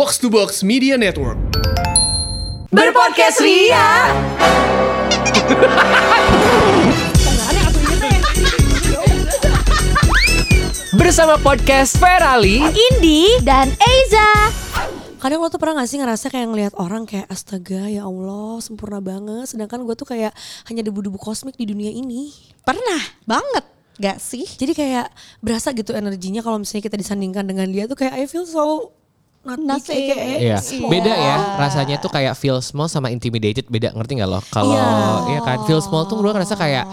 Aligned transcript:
Box 0.00 0.16
to 0.16 0.32
Box 0.32 0.64
Media 0.64 0.96
Network. 0.96 1.36
Berpodcast 2.72 3.36
Ria. 3.44 4.08
Bersama 10.96 11.36
podcast 11.44 12.00
Ferali 12.00 12.64
Indi 12.64 13.44
dan 13.44 13.68
Eiza. 13.76 14.48
Kadang 15.20 15.44
lo 15.44 15.52
tuh 15.52 15.60
pernah 15.60 15.84
gak 15.84 15.92
sih 15.92 16.00
ngerasa 16.00 16.32
kayak 16.32 16.48
ngelihat 16.48 16.74
orang 16.80 17.04
kayak 17.04 17.28
astaga 17.28 17.84
ya 17.92 18.08
Allah 18.08 18.56
sempurna 18.64 19.04
banget 19.04 19.52
Sedangkan 19.52 19.84
gue 19.84 19.92
tuh 19.92 20.08
kayak 20.08 20.32
hanya 20.72 20.80
debu-debu 20.80 21.20
kosmik 21.20 21.60
di 21.60 21.68
dunia 21.68 21.92
ini 21.92 22.32
Pernah 22.64 23.20
banget 23.28 23.68
gak 24.00 24.16
sih? 24.16 24.48
Jadi 24.48 24.72
kayak 24.72 25.12
berasa 25.44 25.76
gitu 25.76 25.92
energinya 25.92 26.40
kalau 26.40 26.56
misalnya 26.56 26.88
kita 26.88 26.96
disandingkan 26.96 27.44
dengan 27.44 27.68
dia 27.68 27.84
tuh 27.84 28.00
kayak 28.00 28.16
I 28.16 28.24
feel 28.24 28.48
so 28.48 28.96
not 29.40 29.80
Iya, 29.86 30.16
Iya. 30.36 30.56
beda 30.84 31.12
ya 31.12 31.36
rasanya 31.56 31.96
tuh 31.96 32.08
kayak 32.08 32.36
feel 32.36 32.60
small 32.60 32.86
sama 32.86 33.08
intimidated 33.08 33.64
beda 33.66 33.92
ngerti 33.92 34.20
nggak 34.20 34.28
lo? 34.28 34.40
Kalau 34.46 34.76
Iya. 34.76 34.88
iya 35.28 35.40
kan 35.40 35.58
feel 35.64 35.80
small 35.80 36.04
tuh 36.04 36.16
gue 36.16 36.28
ngerasa 36.28 36.54
kayak 36.54 36.84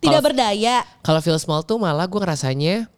Tidak 0.00 0.08
kalau- 0.10 0.24
berdaya. 0.24 0.80
Kalau 1.00 1.20
feel 1.20 1.36
small 1.36 1.60
tuh 1.60 1.76
malah 1.76 2.04
gue 2.04 2.16
ngerasanya 2.16 2.88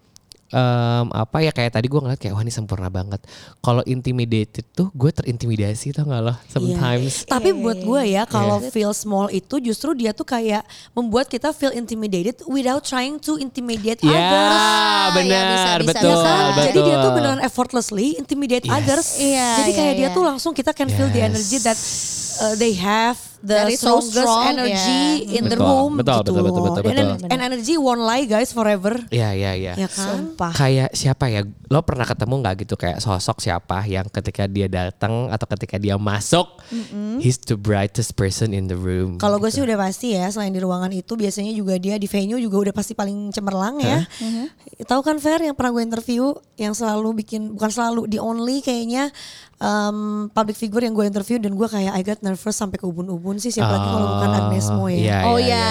em, 0.52 1.06
apa 1.10 1.40
ya 1.40 1.48
kayak 1.48 1.72
tadi 1.72 1.88
gue 1.88 1.96
ngeliat 1.96 2.16
kayak 2.16 2.32
wah 2.32 2.40
ini 2.40 2.48
sempurna 2.48 2.86
banget. 2.86 3.24
Kalau 3.58 3.80
intimidated 3.82 4.68
tuh 4.70 4.92
gue 4.92 5.08
terintimidasi 5.10 5.90
tau 5.90 6.04
gak 6.04 6.20
lo 6.20 6.34
sometimes. 6.46 7.24
Tapi 7.24 7.50
buat 7.50 7.80
gue 7.80 8.02
ya 8.06 8.22
kalau 8.24 8.60
Iya. 8.60 8.68
feel 8.68 8.92
small 8.92 9.26
itu 9.28 9.56
justru 9.58 9.92
dia 9.92 10.12
tuh 10.12 10.22
kayak 10.22 10.60
membuat 10.92 11.26
kita 11.26 11.50
feel 11.50 11.72
intimidated 11.72 12.44
without 12.44 12.82
trying 12.82 13.16
to 13.16 13.36
intimidate 13.36 13.98
Ya 13.98 14.12
others 14.12 14.60
benar 15.14 15.24
ya 15.24 15.42
bisa, 15.48 15.70
bisa, 15.72 15.88
betul 15.88 16.12
bisa. 16.12 16.22
kan? 16.22 16.44
betul. 16.52 16.62
Jadi 16.62 16.78
dia 16.82 16.96
tuh 16.98 17.10
beneran 17.10 17.40
effortlessly 17.40 18.08
intimidate 18.14 18.64
Yes. 18.64 18.74
others. 18.74 19.08
Iya, 19.16 19.48
Jadi 19.58 19.70
iya, 19.70 19.78
kayak 19.78 19.94
dia 19.96 20.02
iya. 20.04 20.14
tuh 20.14 20.22
langsung 20.22 20.52
kita 20.52 20.70
can 20.70 20.86
feel 20.86 21.08
the 21.08 21.18
Yes. 21.18 21.28
energy 21.32 21.58
that 21.58 21.78
uh, 22.38 22.54
they 22.54 22.76
have 22.76 23.16
the 23.42 23.54
That 23.58 23.68
is 23.68 23.82
so 23.82 23.98
strongest 23.98 24.22
strong, 24.22 24.44
energy 24.54 25.02
yeah. 25.26 25.36
in 25.38 25.42
the 25.50 25.58
Betul, 25.58 25.66
room 25.66 25.92
betul, 25.98 26.18
gitu. 26.22 26.30
betul, 26.30 26.42
betul, 26.46 26.62
betul, 26.62 26.82
And, 26.86 27.08
betul. 27.18 27.28
and 27.28 27.40
energy 27.42 27.74
won't 27.74 28.02
lie 28.06 28.24
guys 28.24 28.54
forever. 28.54 28.94
Iya 29.10 29.34
iya 29.34 29.52
iya. 29.58 29.72
Ya 29.74 29.88
kan? 29.90 30.30
Sumpah. 30.32 30.52
Kayak 30.54 30.94
siapa 30.94 31.26
ya? 31.28 31.42
Lo 31.68 31.82
pernah 31.82 32.06
ketemu 32.06 32.34
nggak 32.40 32.54
gitu 32.64 32.74
kayak 32.78 33.02
sosok 33.02 33.42
siapa 33.42 33.82
yang 33.90 34.06
ketika 34.08 34.46
dia 34.46 34.70
datang 34.70 35.28
atau 35.28 35.46
ketika 35.50 35.76
dia 35.76 35.98
masuk, 35.98 36.46
he's 37.18 37.36
the 37.42 37.58
brightest 37.58 38.14
person 38.14 38.54
in 38.54 38.70
the 38.70 38.78
room. 38.78 39.18
Kalau 39.18 39.42
gue 39.42 39.50
gitu. 39.50 39.60
sih 39.60 39.62
udah 39.66 39.76
pasti 39.76 40.14
ya 40.14 40.30
selain 40.30 40.54
di 40.54 40.62
ruangan 40.62 40.92
itu 40.94 41.18
biasanya 41.18 41.50
juga 41.50 41.76
dia 41.82 41.98
di 41.98 42.06
venue 42.06 42.38
juga 42.38 42.70
udah 42.70 42.74
pasti 42.76 42.94
paling 42.94 43.34
cemerlang 43.34 43.82
ya. 43.82 44.06
Tahu 44.86 45.00
kan 45.02 45.18
Fer 45.18 45.42
yang 45.42 45.58
pernah 45.58 45.74
gue 45.74 45.82
interview 45.82 46.30
yang 46.54 46.76
selalu 46.76 47.24
bikin 47.24 47.56
bukan 47.58 47.70
selalu 47.72 48.06
the 48.06 48.20
only 48.22 48.60
kayaknya 48.62 49.10
um, 49.62 50.28
public 50.34 50.58
figure 50.58 50.82
yang 50.82 50.92
gue 50.92 51.06
interview 51.06 51.38
dan 51.38 51.54
gue 51.54 51.68
kayak 51.70 51.92
I 51.94 52.02
got 52.02 52.20
nervous 52.20 52.58
sampai 52.58 52.76
ke 52.76 52.84
ubun-ubun 52.84 53.31
sih 53.36 53.48
siapa 53.48 53.70
lagi 53.70 53.86
kalau 53.86 54.08
bukan 54.16 54.30
Agnes 54.34 54.66
Mo 54.68 54.84
ya. 54.86 54.96
Iya, 54.96 55.18
Oh 55.24 55.36
iya, 55.36 55.46
ya, 55.46 55.56
iya, 55.56 55.62
iya, 55.62 55.70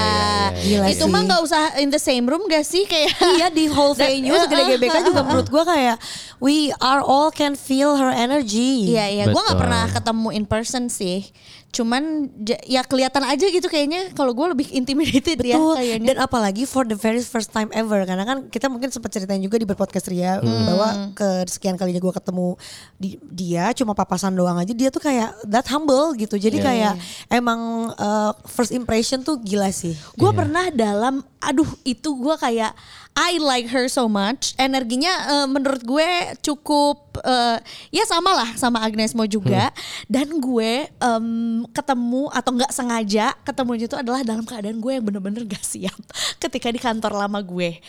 iya. 0.55 0.79
Gila 0.79 0.85
itu 0.89 1.05
sih. 1.05 1.11
mah 1.11 1.21
nggak 1.21 1.41
usah 1.41 1.61
in 1.77 1.89
the 1.89 1.97
same 1.97 2.25
room 2.25 2.43
gak 2.45 2.63
sih 2.63 2.85
kayak? 2.85 3.11
Iya 3.37 3.47
di 3.49 3.65
whole 3.67 3.93
venue 3.99 4.37
segede 4.37 4.63
GBK 4.75 4.95
juga 5.03 5.21
menurut 5.21 5.47
gue 5.47 5.63
kayak 5.63 5.97
we 6.39 6.69
are 6.77 7.01
all 7.01 7.29
can 7.29 7.53
feel 7.53 7.95
her 7.95 8.09
energy. 8.09 8.89
Iya 8.89 9.05
iya, 9.07 9.23
gue 9.27 9.35
nggak 9.35 9.57
Betul. 9.57 9.63
pernah 9.67 9.83
ketemu 9.89 10.27
in 10.31 10.45
person 10.45 10.87
sih. 10.87 11.27
Cuman 11.71 12.27
ya 12.67 12.83
kelihatan 12.83 13.23
aja 13.23 13.47
gitu 13.47 13.67
kayaknya 13.71 14.11
kalau 14.11 14.35
gue 14.35 14.43
lebih 14.51 14.67
intimidated 14.75 15.39
ya 15.39 15.55
Betul. 15.55 15.75
kayaknya. 15.79 16.07
Dan 16.11 16.17
apalagi 16.19 16.67
for 16.67 16.83
the 16.83 16.99
very 16.99 17.23
first 17.23 17.55
time 17.55 17.71
ever 17.71 18.03
karena 18.03 18.27
kan 18.27 18.51
kita 18.51 18.67
mungkin 18.67 18.91
sempat 18.91 19.15
ceritain 19.15 19.39
juga 19.39 19.55
di 19.55 19.63
berpodcast 19.63 20.11
Ria 20.11 20.43
bahwa 20.43 21.15
ke 21.15 21.47
sekian 21.47 21.79
kalinya 21.79 22.03
gue 22.03 22.13
ketemu 22.13 22.59
di, 22.99 23.09
dia 23.31 23.71
cuma 23.71 23.95
papasan 23.95 24.35
doang 24.35 24.59
aja 24.59 24.75
dia 24.75 24.91
tuh 24.91 24.99
kayak 24.99 25.31
that 25.47 25.65
humble 25.71 26.11
gitu. 26.19 26.35
Jadi 26.35 26.59
kayak 26.59 26.99
emang 27.31 27.91
uh, 27.95 28.35
first 28.51 28.75
impression 28.75 29.23
tuh 29.23 29.39
gila 29.39 29.71
sih. 29.71 29.95
Gue 30.19 30.35
pernah 30.35 30.67
dalam, 30.75 31.23
aduh 31.39 31.67
itu 31.87 32.11
gue 32.19 32.35
kayak 32.35 32.75
I 33.11 33.43
like 33.43 33.67
her 33.71 33.91
so 33.91 34.07
much. 34.07 34.55
Energinya 34.55 35.11
eh, 35.27 35.47
menurut 35.47 35.83
gue 35.83 36.09
cukup 36.39 37.19
eh, 37.19 37.57
ya 37.91 38.03
sama 38.07 38.31
lah 38.31 38.49
sama 38.55 38.79
Agnes 38.79 39.11
Mo 39.11 39.27
juga. 39.27 39.69
Dan 40.07 40.39
gue 40.39 40.87
em, 40.87 41.27
ketemu 41.75 42.31
atau 42.31 42.51
nggak 42.55 42.71
sengaja 42.71 43.35
ketemunya 43.43 43.85
itu 43.89 43.97
adalah 43.99 44.23
dalam 44.23 44.47
keadaan 44.47 44.79
gue 44.79 44.91
yang 44.95 45.03
bener-bener 45.03 45.43
gak 45.43 45.63
siap 45.63 45.97
ketika 46.43 46.71
di 46.71 46.79
kantor 46.79 47.27
lama 47.27 47.39
gue. 47.43 47.83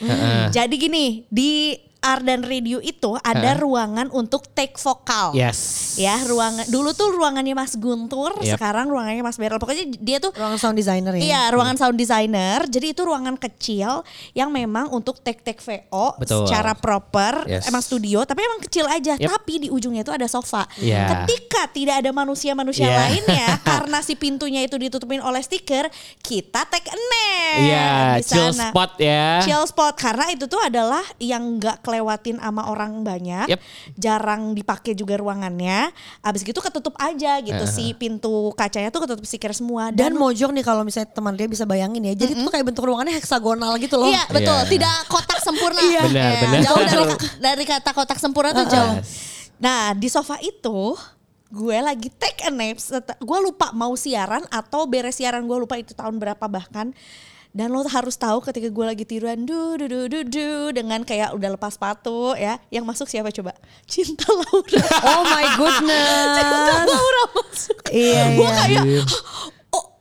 Jadi 0.50 0.74
gini 0.74 1.22
di 1.30 1.78
Ardan 2.02 2.42
Radio 2.42 2.82
itu 2.82 3.14
ada 3.22 3.54
ruangan 3.54 4.10
untuk 4.10 4.50
take 4.50 4.74
vokal. 4.74 5.30
Yes. 5.32 5.94
Ya 5.94 6.18
ruangan 6.18 6.66
dulu 6.66 6.90
tuh 6.92 7.14
ruangannya 7.14 7.54
Mas 7.54 7.78
Guntur, 7.78 8.34
Yep. 8.42 8.58
sekarang 8.58 8.90
ruangannya 8.90 9.22
Mas 9.22 9.38
Beryl. 9.38 9.56
Pokoknya 9.56 9.86
dia 9.96 10.18
tuh 10.18 10.34
Ruang 10.34 10.58
sound 10.58 10.74
designer 10.74 11.14
ya. 11.14 11.22
Iya, 11.22 11.42
ruangan 11.54 11.78
sound 11.78 11.94
designer. 11.94 12.66
Jadi 12.66 12.90
itu 12.90 13.06
ruangan 13.06 13.38
kecil 13.38 14.02
yang 14.34 14.50
memang 14.50 14.90
untuk 14.90 15.22
tek-tek 15.22 15.62
VO 15.62 16.18
Betul. 16.18 16.42
secara 16.42 16.74
proper, 16.74 17.46
Yes. 17.46 17.70
emang 17.70 17.80
studio, 17.80 18.26
tapi 18.26 18.42
emang 18.42 18.58
kecil 18.60 18.90
aja. 18.90 19.14
Yep. 19.14 19.30
Tapi 19.30 19.54
di 19.62 19.68
ujungnya 19.70 20.02
itu 20.02 20.10
ada 20.10 20.26
sofa. 20.26 20.66
Iya. 20.82 21.06
Ketika 21.22 21.70
tidak 21.70 22.02
ada 22.02 22.10
manusia-manusia 22.10 22.90
Iya. 22.90 22.98
lainnya, 22.98 23.46
karena 23.70 24.02
si 24.02 24.18
pintunya 24.18 24.66
itu 24.66 24.74
ditutupin 24.74 25.22
oleh 25.22 25.38
stiker, 25.38 25.86
kita 26.18 26.66
take 26.66 26.90
a 26.90 26.98
nap 26.98 27.30
Iya, 27.52 27.92
chill 28.24 28.50
spot 28.50 28.98
ya. 28.98 29.44
Chill 29.44 29.64
spot 29.64 29.94
karena 29.94 30.32
itu 30.32 30.48
tuh 30.48 30.58
adalah 30.58 31.04
yang 31.20 31.60
nggak 31.60 31.84
kelewatin 31.92 32.40
sama 32.40 32.64
orang 32.64 33.04
banyak, 33.04 33.44
Yep. 33.46 33.60
jarang 33.94 34.56
dipakai 34.56 34.96
juga 34.96 35.20
ruangannya. 35.20 35.92
Abis 36.20 36.40
gitu 36.40 36.56
ketutup 36.56 36.96
aja 36.96 37.36
gitu 37.38 37.60
Uh-huh. 37.60 37.68
si 37.68 37.92
pintu 37.92 38.48
kacanya 38.56 38.88
tuh 38.88 39.04
ketutup 39.04 39.22
stiker 39.22 39.52
semua 39.52 39.92
Dan 39.92 40.16
mojok 40.16 40.48
nih 40.50 40.64
kalau 40.64 40.80
misalnya 40.82 41.12
teman 41.12 41.36
dia 41.36 41.44
bisa 41.44 41.62
bayangin 41.62 42.00
ya. 42.02 42.16
Jadi 42.16 42.32
itu 42.32 42.40
tuh 42.40 42.50
kayak 42.50 42.64
bentuk 42.64 42.88
ruangannya 42.88 43.12
heksagonal 43.14 43.76
gitu 43.76 44.00
loh. 44.00 44.08
Iya 44.08 44.24
betul, 44.26 44.56
Iya. 44.56 44.70
tidak 44.72 44.94
kotak 45.06 45.38
sempurna. 45.38 45.80
Iya. 45.82 46.02
Benar, 46.08 46.24
Ya, 46.24 46.40
benar. 46.40 46.60
Jauh 46.64 46.80
dari 46.80 47.04
dari 47.38 47.64
kata 47.66 47.90
kotak 47.92 48.16
sempurna 48.16 48.56
tuh 48.56 48.66
jauh. 48.66 48.96
Yes. 48.96 49.10
Nah 49.58 49.92
di 49.92 50.08
sofa 50.08 50.40
itu 50.40 50.96
gue 51.52 51.78
lagi 51.78 52.08
take 52.08 52.46
a 52.46 52.50
nap. 52.50 52.80
Gue 53.20 53.38
lupa 53.38 53.68
mau 53.70 53.92
siaran 53.92 54.40
atau 54.48 54.88
beres 54.88 55.20
siaran 55.20 55.44
gue 55.44 55.58
lupa 55.58 55.76
itu 55.76 55.92
tahun 55.92 56.16
berapa 56.16 56.40
bahkan. 56.48 56.96
Dan 57.52 57.68
lo 57.68 57.84
harus 57.84 58.16
tahu 58.16 58.40
ketika 58.40 58.72
gue 58.72 58.84
lagi 58.88 59.04
tiduran 59.04 59.44
du 59.44 59.76
du 59.76 59.84
du 59.84 60.08
du 60.08 60.24
du 60.24 60.48
dengan 60.72 61.04
kayak 61.04 61.36
udah 61.36 61.52
lepas 61.52 61.76
sepatu 61.76 62.32
ya, 62.32 62.56
yang 62.72 62.88
masuk 62.88 63.04
siapa 63.04 63.28
coba? 63.28 63.52
Cinta 63.84 64.24
Laura. 64.32 64.80
Oh 65.04 65.22
my 65.28 65.46
goodness. 65.60 66.32
Cinta 66.40 66.74
Laura 66.88 67.24
masuk. 67.36 67.78
Iya, 67.92 68.22
Gue 68.40 68.48
iya. 68.48 68.56
kayak 68.56 68.84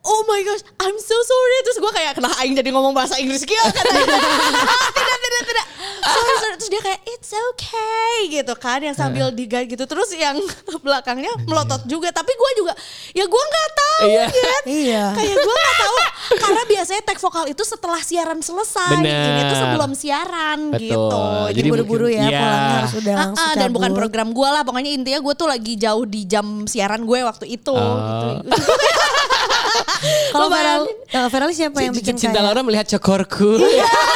oh, 0.02 0.12
oh 0.12 0.22
my 0.26 0.42
gosh, 0.42 0.62
I'm 0.78 0.98
so 0.98 1.16
sorry. 1.16 1.58
Terus 1.64 1.78
gue 1.80 1.92
kayak 1.94 2.12
kena 2.18 2.30
aing 2.42 2.54
jadi 2.54 2.70
ngomong 2.70 2.92
bahasa 2.92 3.18
Inggris 3.18 3.42
gitu 3.42 3.54
ah, 3.62 3.70
tidak, 3.72 5.18
tidak, 5.18 5.42
tidak. 5.46 5.66
Sorry, 6.02 6.36
sorry. 6.38 6.56
Terus 6.58 6.70
dia 6.70 6.82
kayak 6.82 7.02
it's 7.08 7.32
okay 7.32 8.16
gitu 8.30 8.54
kan 8.56 8.80
yang 8.82 8.94
sambil 8.94 9.30
digat 9.30 9.66
gitu. 9.66 9.86
Terus 9.86 10.10
yang 10.14 10.38
belakangnya 10.86 11.32
melotot 11.46 11.86
juga. 11.86 12.10
Tapi 12.10 12.32
gue 12.32 12.52
juga 12.58 12.74
ya 13.14 13.26
gue 13.26 13.44
nggak 13.44 13.70
tahu 13.72 13.90
Iya. 14.02 14.26
ya. 14.26 14.58
Iya. 14.66 15.06
Kayak 15.14 15.36
gue 15.38 15.56
nggak 15.56 15.78
tahu 15.78 15.96
karena 16.32 16.62
biasanya 16.64 17.02
tag 17.04 17.20
vokal 17.20 17.44
itu 17.46 17.64
setelah 17.64 18.02
siaran 18.02 18.40
selesai. 18.42 18.98
Bener. 18.98 19.26
Ini 19.30 19.42
tuh 19.46 19.58
sebelum 19.60 19.92
siaran 19.94 20.60
Betul. 20.74 20.82
gitu. 20.82 21.22
Jadi 21.54 21.60
Jadi 21.62 21.68
buru-buru 21.70 22.08
ya 22.10 22.26
iya. 22.26 22.40
pulangnya 22.42 22.76
harus 22.82 22.94
udah 22.98 23.14
Ah, 23.14 23.20
langsung 23.30 23.46
ah, 23.46 23.54
dan 23.54 23.70
bukan 23.70 23.92
program 23.94 24.28
gue 24.34 24.50
lah 24.50 24.62
pokoknya 24.66 24.92
intinya 24.92 25.20
gue 25.22 25.34
tuh 25.38 25.46
lagi 25.46 25.74
jauh 25.78 26.06
di 26.10 26.26
jam 26.26 26.66
siaran 26.66 27.06
gue 27.06 27.20
waktu 27.22 27.46
itu 27.46 27.76
gitu. 27.78 28.30
Kalau 30.34 30.48
Feral, 30.50 30.82
uh, 30.90 31.28
Feral 31.30 31.50
siapa 31.54 31.78
yang 31.84 31.94
bikin 31.94 32.16
Cinta 32.18 32.40
kayak 32.40 32.46
Laura 32.52 32.62
melihat 32.66 32.86
cokorku. 32.98 33.60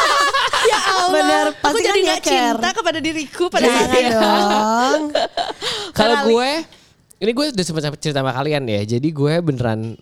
ya 0.72 0.80
Allah 0.98 1.12
Bener, 1.14 1.46
aku 1.54 1.62
pasti 1.62 1.82
jadi 1.86 2.02
nyeker. 2.02 2.54
cinta 2.58 2.70
kepada 2.74 3.00
diriku 3.00 3.44
pada 3.54 3.66
Jangan 3.66 3.90
itu. 3.94 4.16
dong. 4.18 5.02
Kalau 5.98 6.16
gue, 6.28 6.50
ini 7.22 7.32
gue 7.32 7.46
udah 7.54 7.66
sempat 7.66 8.00
cerita 8.02 8.20
sama 8.24 8.34
kalian 8.34 8.64
ya. 8.66 8.82
Jadi 8.98 9.08
gue 9.14 9.34
beneran 9.46 9.96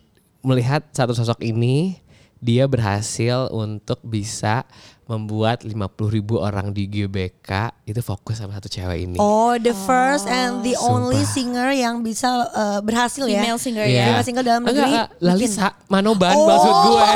melihat 0.44 0.84
satu 0.96 1.12
sosok 1.16 1.44
ini, 1.44 2.00
dia 2.44 2.68
berhasil 2.68 3.48
untuk 3.52 4.00
bisa 4.04 4.68
membuat 5.04 5.62
50 5.62 5.76
ribu 6.10 6.38
orang 6.38 6.72
di 6.72 6.88
GBK 6.88 7.50
itu 7.84 8.00
fokus 8.00 8.40
sama 8.40 8.56
satu 8.56 8.68
cewek 8.68 9.04
ini. 9.04 9.18
Oh, 9.18 9.54
the 9.56 9.76
first 9.84 10.24
and 10.26 10.62
the 10.62 10.74
only 10.80 11.20
Sumpah. 11.20 11.34
singer 11.34 11.70
yang 11.72 12.00
bisa 12.00 12.30
uh, 12.50 12.80
berhasil 12.80 13.24
ya. 13.26 13.44
Female 13.44 13.60
singer 13.60 13.84
Iya. 13.84 13.94
ya. 13.94 14.06
Female 14.08 14.26
singer 14.26 14.44
dalam 14.44 14.62
negeri. 14.64 14.90
enggak. 14.90 15.08
Lalisa 15.20 15.68
Manoban 15.88 16.34
Oh. 16.34 16.48
maksud 16.48 16.76
gue. 16.88 17.08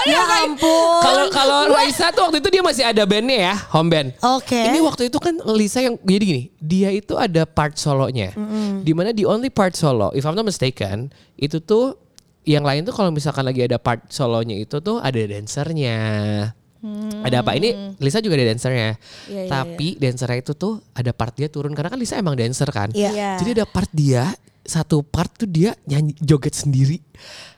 Ya 0.00 0.24
ampun. 0.42 1.00
Kalau 1.04 1.24
kalau 1.28 1.58
Raisa 1.70 2.08
tuh 2.10 2.24
waktu 2.26 2.40
itu 2.40 2.48
dia 2.48 2.62
masih 2.64 2.84
ada 2.88 3.04
bandnya 3.04 3.52
ya, 3.52 3.54
home 3.68 3.92
band. 3.92 4.08
Oke. 4.24 4.56
Ini 4.56 4.80
waktu 4.80 5.12
itu 5.12 5.20
kan 5.20 5.36
Lisa 5.52 5.84
yang 5.84 6.00
jadi 6.00 6.24
gini, 6.24 6.42
dia 6.56 6.88
itu 6.88 7.14
ada 7.14 7.44
part 7.44 7.76
solonya. 7.76 8.32
Di 8.80 8.96
mana 8.96 9.12
the 9.12 9.28
only 9.28 9.52
part 9.52 9.76
solo, 9.76 10.08
if 10.10 10.24
I'm 10.24 10.32
not 10.32 10.48
mistaken, 10.48 11.12
itu 11.36 11.60
tuh 11.60 12.00
yang 12.42 12.64
lain 12.64 12.88
tuh 12.88 12.96
kalau 12.96 13.12
misalkan 13.12 13.44
lagi 13.44 13.60
ada 13.60 13.76
part 13.76 14.08
solonya 14.08 14.56
itu 14.56 14.80
tuh 14.80 14.96
ada 14.98 15.20
dancernya. 16.80 17.24
Ada 17.24 17.36
apa? 17.44 17.50
Ini 17.56 17.68
Lisa 18.00 18.18
juga 18.24 18.34
ada 18.40 18.46
dancernya. 18.52 18.90
Iya, 19.28 19.40
iya, 19.46 19.50
Tapi 19.52 19.88
dancernya 20.00 20.38
itu 20.40 20.52
tuh 20.56 20.80
ada 20.96 21.12
part 21.12 21.32
dia 21.36 21.48
turun 21.52 21.76
karena 21.76 21.92
kan 21.92 22.00
Lisa 22.00 22.16
emang 22.16 22.36
dancer 22.36 22.68
kan. 22.72 22.88
Iya. 22.96 23.10
Iya. 23.12 23.30
Jadi 23.40 23.50
ada 23.60 23.66
part 23.68 23.90
dia 23.92 24.32
satu 24.60 25.00
part 25.00 25.32
tuh 25.34 25.48
dia 25.48 25.72
nyanyi 25.88 26.12
joget 26.20 26.52
sendiri 26.52 27.00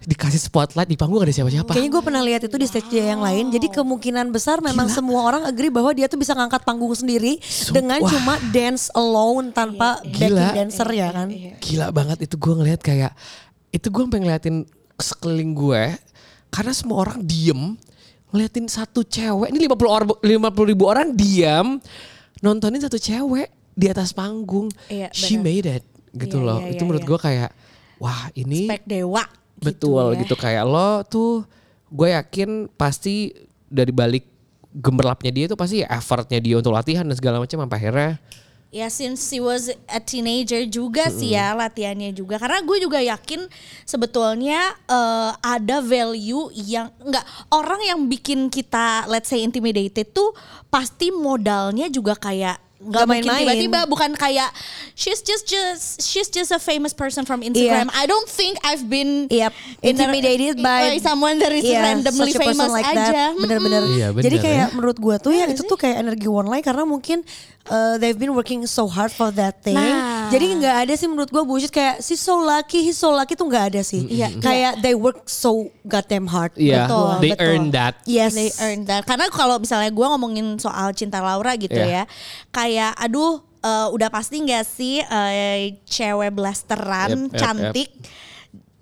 dikasih 0.07 0.39
spotlight 0.39 0.87
di 0.87 0.95
panggung 0.95 1.19
gak 1.19 1.29
ada 1.29 1.35
siapa-siapa. 1.35 1.71
Kayaknya 1.75 1.91
gue 1.93 2.03
pernah 2.03 2.23
lihat 2.23 2.43
itu 2.47 2.57
di 2.57 2.67
stage 2.67 2.89
dia 2.89 3.15
yang 3.15 3.21
lain. 3.21 3.51
Jadi 3.51 3.67
kemungkinan 3.75 4.31
besar 4.31 4.63
memang 4.63 4.87
semua 4.89 5.21
orang 5.27 5.43
agree 5.45 5.69
bahwa 5.69 5.91
dia 5.93 6.07
tuh 6.07 6.17
bisa 6.17 6.33
ngangkat 6.33 6.63
panggung 6.63 6.95
sendiri 6.95 7.43
dengan 7.75 8.01
wah. 8.01 8.11
cuma 8.11 8.35
dance 8.55 8.89
alone 8.95 9.51
tanpa 9.51 9.99
backing 10.03 10.35
Gila. 10.35 10.49
dancer 10.57 10.89
ya 10.95 11.09
kan. 11.11 11.29
Gila 11.59 11.87
banget 11.91 12.19
itu 12.27 12.35
gue 12.39 12.55
ngeliat 12.55 12.81
kayak 12.81 13.13
itu 13.75 13.87
gue 13.91 14.03
sampai 14.09 14.21
ngeliatin 14.23 14.57
sekeliling 14.97 15.53
gue 15.59 15.83
karena 16.55 16.73
semua 16.73 16.97
orang 17.03 17.19
diem 17.21 17.77
ngeliatin 18.33 18.67
satu 18.67 19.05
cewek 19.05 19.53
ini 19.53 19.69
50 19.69 19.87
orang 19.87 20.09
50 20.19 20.71
ribu 20.73 20.85
orang 20.89 21.13
diem 21.13 21.77
nontonin 22.41 22.81
satu 22.81 22.97
cewek 22.99 23.53
di 23.73 23.87
atas 23.89 24.13
panggung. 24.13 24.69
Iya, 24.89 25.09
She 25.13 25.37
made 25.41 25.69
it 25.69 25.85
gitu 26.13 26.41
Iya, 26.41 26.47
loh. 26.49 26.59
iya, 26.61 26.77
itu 26.77 26.83
menurut 26.85 27.05
iya. 27.05 27.09
gue 27.09 27.19
kayak 27.21 27.51
wah 27.97 28.23
ini 28.35 28.61
Spek 28.69 28.85
dewa. 28.85 29.25
Betul 29.63 30.17
ya. 30.17 30.21
gitu 30.27 30.35
kayak 30.35 30.65
lo 30.67 31.07
tuh 31.07 31.47
gue 31.93 32.09
yakin 32.11 32.67
pasti 32.75 33.31
dari 33.71 33.95
balik 33.95 34.27
gemerlapnya 34.73 35.31
dia 35.31 35.47
tuh 35.47 35.57
pasti 35.61 35.85
effortnya 35.85 36.41
dia 36.41 36.57
untuk 36.59 36.73
latihan 36.73 37.05
dan 37.05 37.15
segala 37.15 37.37
macam 37.39 37.61
sampai 37.63 37.77
akhirnya 37.79 38.11
Ya 38.73 38.89
since 38.89 39.29
she 39.29 39.37
was 39.37 39.69
a 39.85 40.01
teenager 40.01 40.65
juga 40.65 41.13
sih 41.13 41.37
ya 41.37 41.53
latihannya 41.53 42.17
juga. 42.17 42.41
Karena 42.41 42.65
gue 42.65 42.81
juga 42.81 43.05
yakin 43.05 43.45
sebetulnya 43.85 44.73
eh, 44.89 45.31
ada 45.45 45.85
value 45.85 46.49
yang 46.57 46.89
enggak 47.05 47.23
orang 47.53 47.85
yang 47.85 48.01
bikin 48.09 48.49
kita 48.49 49.05
let's 49.13 49.29
say 49.29 49.45
intimidated 49.45 50.17
tuh 50.17 50.33
pasti 50.73 51.13
modalnya 51.13 51.93
juga 51.93 52.17
kayak 52.17 52.72
nggak 52.83 53.07
mungkin 53.07 53.23
main-main. 53.25 53.39
tiba-tiba 53.47 53.81
bukan 53.87 54.11
kayak 54.15 54.51
she's 54.93 55.23
just 55.23 55.47
just 55.47 55.99
she's 55.99 56.27
just 56.27 56.51
a 56.51 56.59
famous 56.59 56.91
person 56.91 57.23
from 57.23 57.41
Instagram. 57.41 57.87
I 57.91 58.05
don't 58.05 58.27
think 58.27 58.59
I've 58.63 58.87
been 58.87 59.31
Yep, 59.31 59.53
intimidated 59.81 60.59
by 60.59 60.99
someone 60.99 61.39
that 61.39 61.51
is 61.51 61.63
Iya, 61.63 61.81
randomly 61.83 62.31
such 62.31 62.43
a 62.43 62.45
person 62.45 62.59
famous 62.59 62.73
like 62.73 62.87
aja. 62.87 63.07
that. 63.07 63.33
Bener-bener. 63.35 63.83
Iya, 63.89 64.09
bener 64.11 64.25
Jadi 64.27 64.37
kayak 64.39 64.59
ya. 64.59 64.75
menurut 64.75 64.99
gue 64.99 65.17
tuh 65.19 65.33
ya 65.33 65.47
itu 65.47 65.63
tuh 65.63 65.75
kayak 65.75 65.99
energi 65.99 66.27
one 66.27 66.47
line 66.47 66.61
karena 66.61 66.83
mungkin 66.83 67.23
uh, 67.67 67.99
they've 67.99 68.19
been 68.19 68.35
working 68.35 68.67
so 68.67 68.87
hard 68.87 69.11
for 69.11 69.31
that 69.31 69.63
thing. 69.63 69.79
Nah. 69.79 70.22
Jadi 70.29 70.47
nggak 70.61 70.77
ada 70.87 70.95
sih 70.95 71.09
menurut 71.09 71.33
gue 71.33 71.43
bullshit 71.43 71.73
kayak 71.73 71.99
she's 71.99 72.21
so 72.21 72.39
lucky, 72.39 72.85
he's 72.85 72.95
so 72.95 73.11
lucky 73.11 73.33
tuh 73.33 73.49
nggak 73.49 73.75
ada 73.75 73.81
sih. 73.81 74.05
Iya. 74.07 74.29
Kayak 74.39 74.85
they 74.85 74.93
work 74.93 75.27
so 75.27 75.73
goddamn 75.83 76.29
hard. 76.29 76.53
Iya, 76.55 76.87
Betul, 76.87 77.09
they 77.19 77.33
betul. 77.33 77.45
earn 77.49 77.65
that. 77.73 77.95
Yes. 78.05 78.37
They 78.37 78.53
earn 78.61 78.87
that. 78.87 79.03
Karena 79.03 79.27
kalau 79.33 79.59
misalnya 79.59 79.91
gue 79.91 80.07
ngomongin 80.07 80.61
soal 80.61 80.93
cinta 80.93 81.19
Laura 81.19 81.57
gitu 81.57 81.75
Iya. 81.75 82.05
ya, 82.05 82.11
kayak 82.53 82.93
aduh 83.01 83.41
eh, 83.59 83.89
udah 83.91 84.09
pasti 84.13 84.39
nggak 84.39 84.65
sih 84.69 85.01
eh, 85.01 85.81
cewek 85.89 86.31
blasteran 86.31 87.27
Yep, 87.27 87.33
yep, 87.33 87.39
cantik 87.41 87.91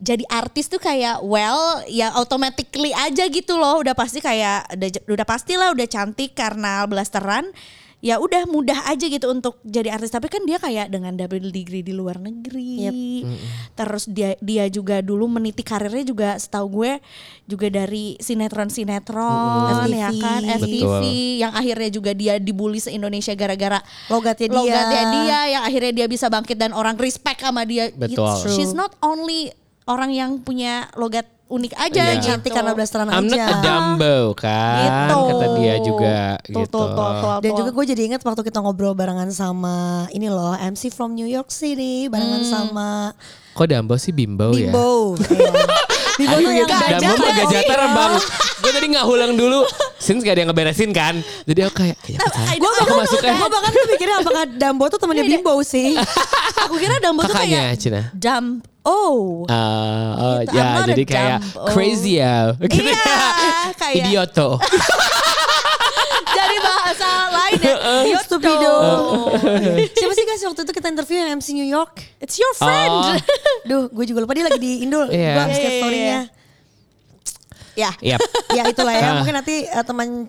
jadi 0.01 0.25
artis 0.33 0.65
tuh 0.65 0.81
kayak 0.81 1.21
well 1.21 1.85
ya 1.85 2.09
automatically 2.17 2.89
aja 2.97 3.29
gitu 3.29 3.61
loh 3.61 3.85
udah 3.85 3.93
pasti 3.93 4.25
kayak 4.25 4.65
udah 4.73 4.89
udah 5.13 5.27
pastilah 5.29 5.69
udah 5.77 5.85
cantik 5.85 6.33
karena 6.33 6.89
blasteran 6.89 7.53
ya 8.01 8.17
udah 8.17 8.49
mudah 8.49 8.89
aja 8.89 9.05
gitu 9.05 9.29
untuk 9.29 9.61
jadi 9.61 9.93
artis 9.93 10.09
tapi 10.09 10.33
kan 10.33 10.41
dia 10.49 10.57
kayak 10.57 10.89
dengan 10.89 11.13
double 11.13 11.53
degree 11.53 11.85
di 11.85 11.93
luar 11.93 12.17
negeri 12.17 12.81
terus 13.75 14.09
dia 14.09 14.33
dia 14.41 14.65
juga 14.67 15.05
dulu 15.05 15.29
meniti 15.29 15.61
karirnya 15.61 16.03
juga 16.03 16.29
setahu 16.35 16.81
gue 16.81 16.93
juga 17.45 17.69
dari 17.69 18.17
sinetron 18.17 18.73
sinetron 18.73 19.85
FTV. 19.85 19.93
ya 19.93 20.11
kan 20.17 20.41
FTV 20.59 20.81
Betul. 20.81 21.03
yang 21.39 21.53
akhirnya 21.53 21.91
juga 21.93 22.11
dia 22.17 22.35
dibully 22.37 22.81
se 22.81 22.89
Indonesia 22.89 23.37
gara-gara 23.37 23.85
Logatnya 24.09 24.49
dia. 24.49 24.57
logatnya 24.57 25.03
dia 25.13 25.39
yang 25.51 25.63
akhirnya 25.63 25.93
dia 25.95 26.07
bisa 26.09 26.27
bangkit 26.27 26.57
dan 26.57 26.73
orang 26.73 26.97
respect 26.97 27.45
sama 27.45 27.69
dia 27.69 27.93
Betul. 27.93 28.25
It's- 28.25 28.57
she's 28.57 28.73
not 28.73 28.97
only 29.05 29.53
orang 29.85 30.09
yang 30.09 30.41
punya 30.41 30.89
logat 30.95 31.29
unik 31.51 31.73
aja 31.75 31.99
Iya. 32.01 32.13
gitu. 32.15 32.27
Cantik 32.31 32.51
karena 32.51 32.73
blasteran 32.73 33.07
I'm 33.07 33.27
not 33.27 33.35
aja. 33.35 33.45
a 33.45 33.55
Dumbo 33.59 34.17
kan 34.33 34.79
Gitu. 34.81 35.19
kata 35.27 35.47
dia 35.53 35.75
juga 35.81 36.17
Tuh, 36.41 36.63
gitu. 36.63 36.71
tuh, 36.71 36.87
tuh, 36.89 37.11
tuh, 37.13 37.37
Dan 37.39 37.51
tuh. 37.51 37.59
juga 37.59 37.71
gue 37.73 37.85
jadi 37.91 38.03
ingat 38.07 38.21
waktu 38.21 38.43
kita 38.43 38.59
ngobrol 38.59 38.95
barengan 38.95 39.27
sama 39.29 39.77
ini 40.11 40.27
loh 40.27 40.55
MC 40.55 40.89
from 40.89 41.13
New 41.13 41.27
York 41.27 41.51
City 41.51 42.07
barengan 42.07 42.43
sama 42.43 43.11
Kok 43.51 43.67
Dumbo 43.67 43.95
sih 43.95 44.11
Bimbo, 44.11 44.55
ya? 44.55 44.71
Bimbo. 44.71 45.19
Iya. 46.17 46.37
Bimbo 46.37 46.37
tuh 46.39 46.53
yang 46.53 46.69
Dumbo 46.69 46.87
gajah. 47.01 47.17
mah 47.17 47.33
gajah 47.35 47.63
terbang. 47.65 48.13
Gue 48.61 48.71
tadi 48.71 48.87
nggak 48.89 49.07
ulang 49.07 49.33
dulu. 49.35 49.61
Since 49.97 50.21
gak 50.21 50.33
ada 50.33 50.41
yang 50.41 50.51
ngeberesin 50.51 50.91
kan. 50.91 51.15
Jadi 51.45 51.61
aku 51.63 51.75
kayak, 51.75 51.97
kayaknya. 51.99 52.29
Gue 52.57 52.71
Aku 52.79 52.93
masuknya. 52.95 53.33
Gue 53.35 53.49
bahkan 53.49 53.71
tuh 53.71 53.85
mikirnya 53.87 54.17
apakah 54.19 54.45
Dumbo 54.47 54.85
tuh 54.87 54.99
temennya 54.99 55.25
Bimbo 55.25 55.55
sih. 55.63 55.97
aku 56.63 56.75
kira 56.77 57.01
Dumbo 57.01 57.25
tuh 57.25 57.33
Kakaknya 57.33 57.61
kayak 57.67 57.77
Cina. 57.77 58.01
dumb 58.13 58.61
oh 58.83 59.45
Ah, 59.47 60.11
oh, 60.17 60.37
Gitu, 60.41 60.57
ya 60.57 60.69
jadi 60.87 61.05
kayak 61.05 61.39
Dumbo. 61.43 61.69
crazy 61.69 62.13
ya. 62.17 62.53
Gitu 62.63 62.87
Iya, 62.87 62.97
ya. 62.97 63.19
kayak- 63.75 63.97
Idioto. 63.99 64.49
jadi 66.31 66.57
bahasa 66.63 67.09
lain 67.29 67.59
ya 67.61 68.19
Stupido. 68.25 68.75
Siapa 69.91 70.13
sih 70.15 70.25
guys 70.25 70.43
waktu 70.43 70.61
itu 70.63 70.73
kita 70.73 70.87
interview 70.89 71.17
yang 71.19 71.31
MC 71.35 71.53
New 71.53 71.67
York? 71.67 72.01
it's 72.19 72.37
your 72.37 72.53
friend 72.55 72.89
Oh. 72.89 73.13
Duh, 73.63 73.85
gue 73.89 74.05
juga 74.07 74.23
lupa 74.23 74.33
dia 74.33 74.47
lagi 74.47 74.57
di 74.57 74.83
Indo. 74.83 75.05
Iya. 75.05 75.35
Gue 75.35 75.45
liat 75.45 75.59
iya, 75.59 75.71
story-nya. 75.77 76.21
ya 77.75 77.91
Yap. 78.03 78.21
ya 78.51 78.63
itulah 78.67 78.93
ya. 78.93 79.03
Ah. 79.03 79.15
Mungkin 79.19 79.35
nanti 79.35 79.65
eh, 79.65 79.85
teman 79.85 80.29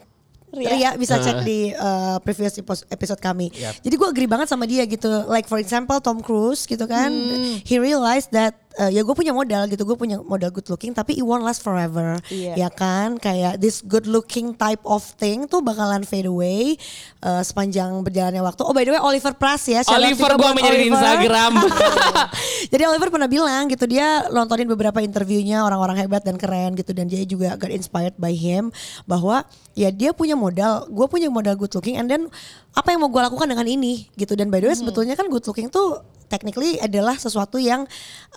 Ria. 0.51 0.69
Ria. 0.75 0.89
bisa 0.99 1.15
cek 1.19 1.47
di 1.47 1.71
eh, 1.71 2.17
previous 2.21 2.59
episode 2.91 3.21
kami. 3.23 3.47
Yap. 3.55 3.79
Jadi 3.83 3.95
gue 3.95 4.07
agree 4.07 4.29
banget 4.29 4.47
sama 4.51 4.67
dia 4.67 4.83
gitu. 4.83 5.07
Like 5.31 5.47
for 5.47 5.57
example 5.57 5.97
Tom 6.03 6.19
Cruise 6.19 6.67
gitu 6.67 6.83
kan. 6.87 7.11
Hmm. 7.11 7.63
He 7.63 7.79
realized 7.79 8.35
that 8.35 8.55
eh, 8.77 8.91
ya 8.95 9.01
gue 9.01 9.15
punya 9.15 9.33
modal 9.35 9.67
gitu. 9.67 9.83
Gue 9.83 9.97
punya 9.97 10.21
modal 10.21 10.51
good 10.53 10.67
looking 10.69 10.95
tapi 10.95 11.17
it 11.17 11.25
won't 11.25 11.43
last 11.43 11.65
forever. 11.65 12.19
Iya. 12.31 12.67
Ya 12.67 12.69
kan. 12.69 13.17
Kayak 13.17 13.59
this 13.59 13.81
good 13.81 14.05
looking 14.05 14.53
type 14.55 14.81
of 14.87 15.01
thing 15.17 15.49
tuh 15.49 15.59
bakalan 15.59 16.05
fade 16.05 16.29
away 16.29 16.77
eh, 17.23 17.43
sepanjang 17.43 17.91
berjalannya 18.05 18.43
waktu. 18.43 18.61
Oh 18.63 18.71
by 18.71 18.83
the 18.85 18.95
way 18.95 19.01
Oliver 19.01 19.33
Pras 19.35 19.67
ya. 19.67 19.81
Oliver 19.87 20.37
gue 20.37 20.51
menjadi. 20.55 20.85
Instagram. 20.91 21.53
Jadi 22.73 22.83
Oliver 22.87 23.09
pernah 23.09 23.29
bilang 23.29 23.67
gitu 23.71 23.85
dia 23.89 24.27
nontonin 24.29 24.67
beberapa 24.69 24.99
interviewnya 25.03 25.63
orang-orang 25.63 26.05
hebat 26.05 26.23
dan 26.23 26.35
keren 26.37 26.75
gitu 26.77 26.91
dan 26.91 27.07
dia 27.07 27.23
juga 27.23 27.55
got 27.57 27.71
inspired 27.71 28.15
by 28.17 28.33
him 28.33 28.69
bahwa 29.05 29.43
ya 29.75 29.89
dia 29.91 30.11
punya 30.11 30.35
modal, 30.35 30.87
gue 30.91 31.07
punya 31.07 31.31
modal 31.31 31.55
good 31.55 31.71
looking 31.71 31.95
and 31.95 32.11
then 32.11 32.27
apa 32.71 32.87
yang 32.95 33.03
mau 33.03 33.11
gue 33.11 33.19
lakukan 33.19 33.51
dengan 33.51 33.67
ini 33.67 34.07
gitu 34.15 34.31
dan 34.39 34.47
by 34.47 34.63
the 34.63 34.71
way 34.71 34.77
sebetulnya 34.77 35.19
kan 35.19 35.27
good 35.27 35.43
looking 35.43 35.67
tuh 35.67 35.99
technically 36.31 36.79
adalah 36.79 37.19
sesuatu 37.19 37.59
yang 37.59 37.83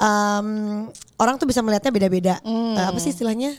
um, 0.02 0.90
orang 1.22 1.38
tuh 1.38 1.46
bisa 1.46 1.62
melihatnya 1.62 1.94
beda-beda. 1.94 2.34
Eh, 2.74 2.84
apa 2.90 2.98
sih 2.98 3.14
istilahnya? 3.14 3.54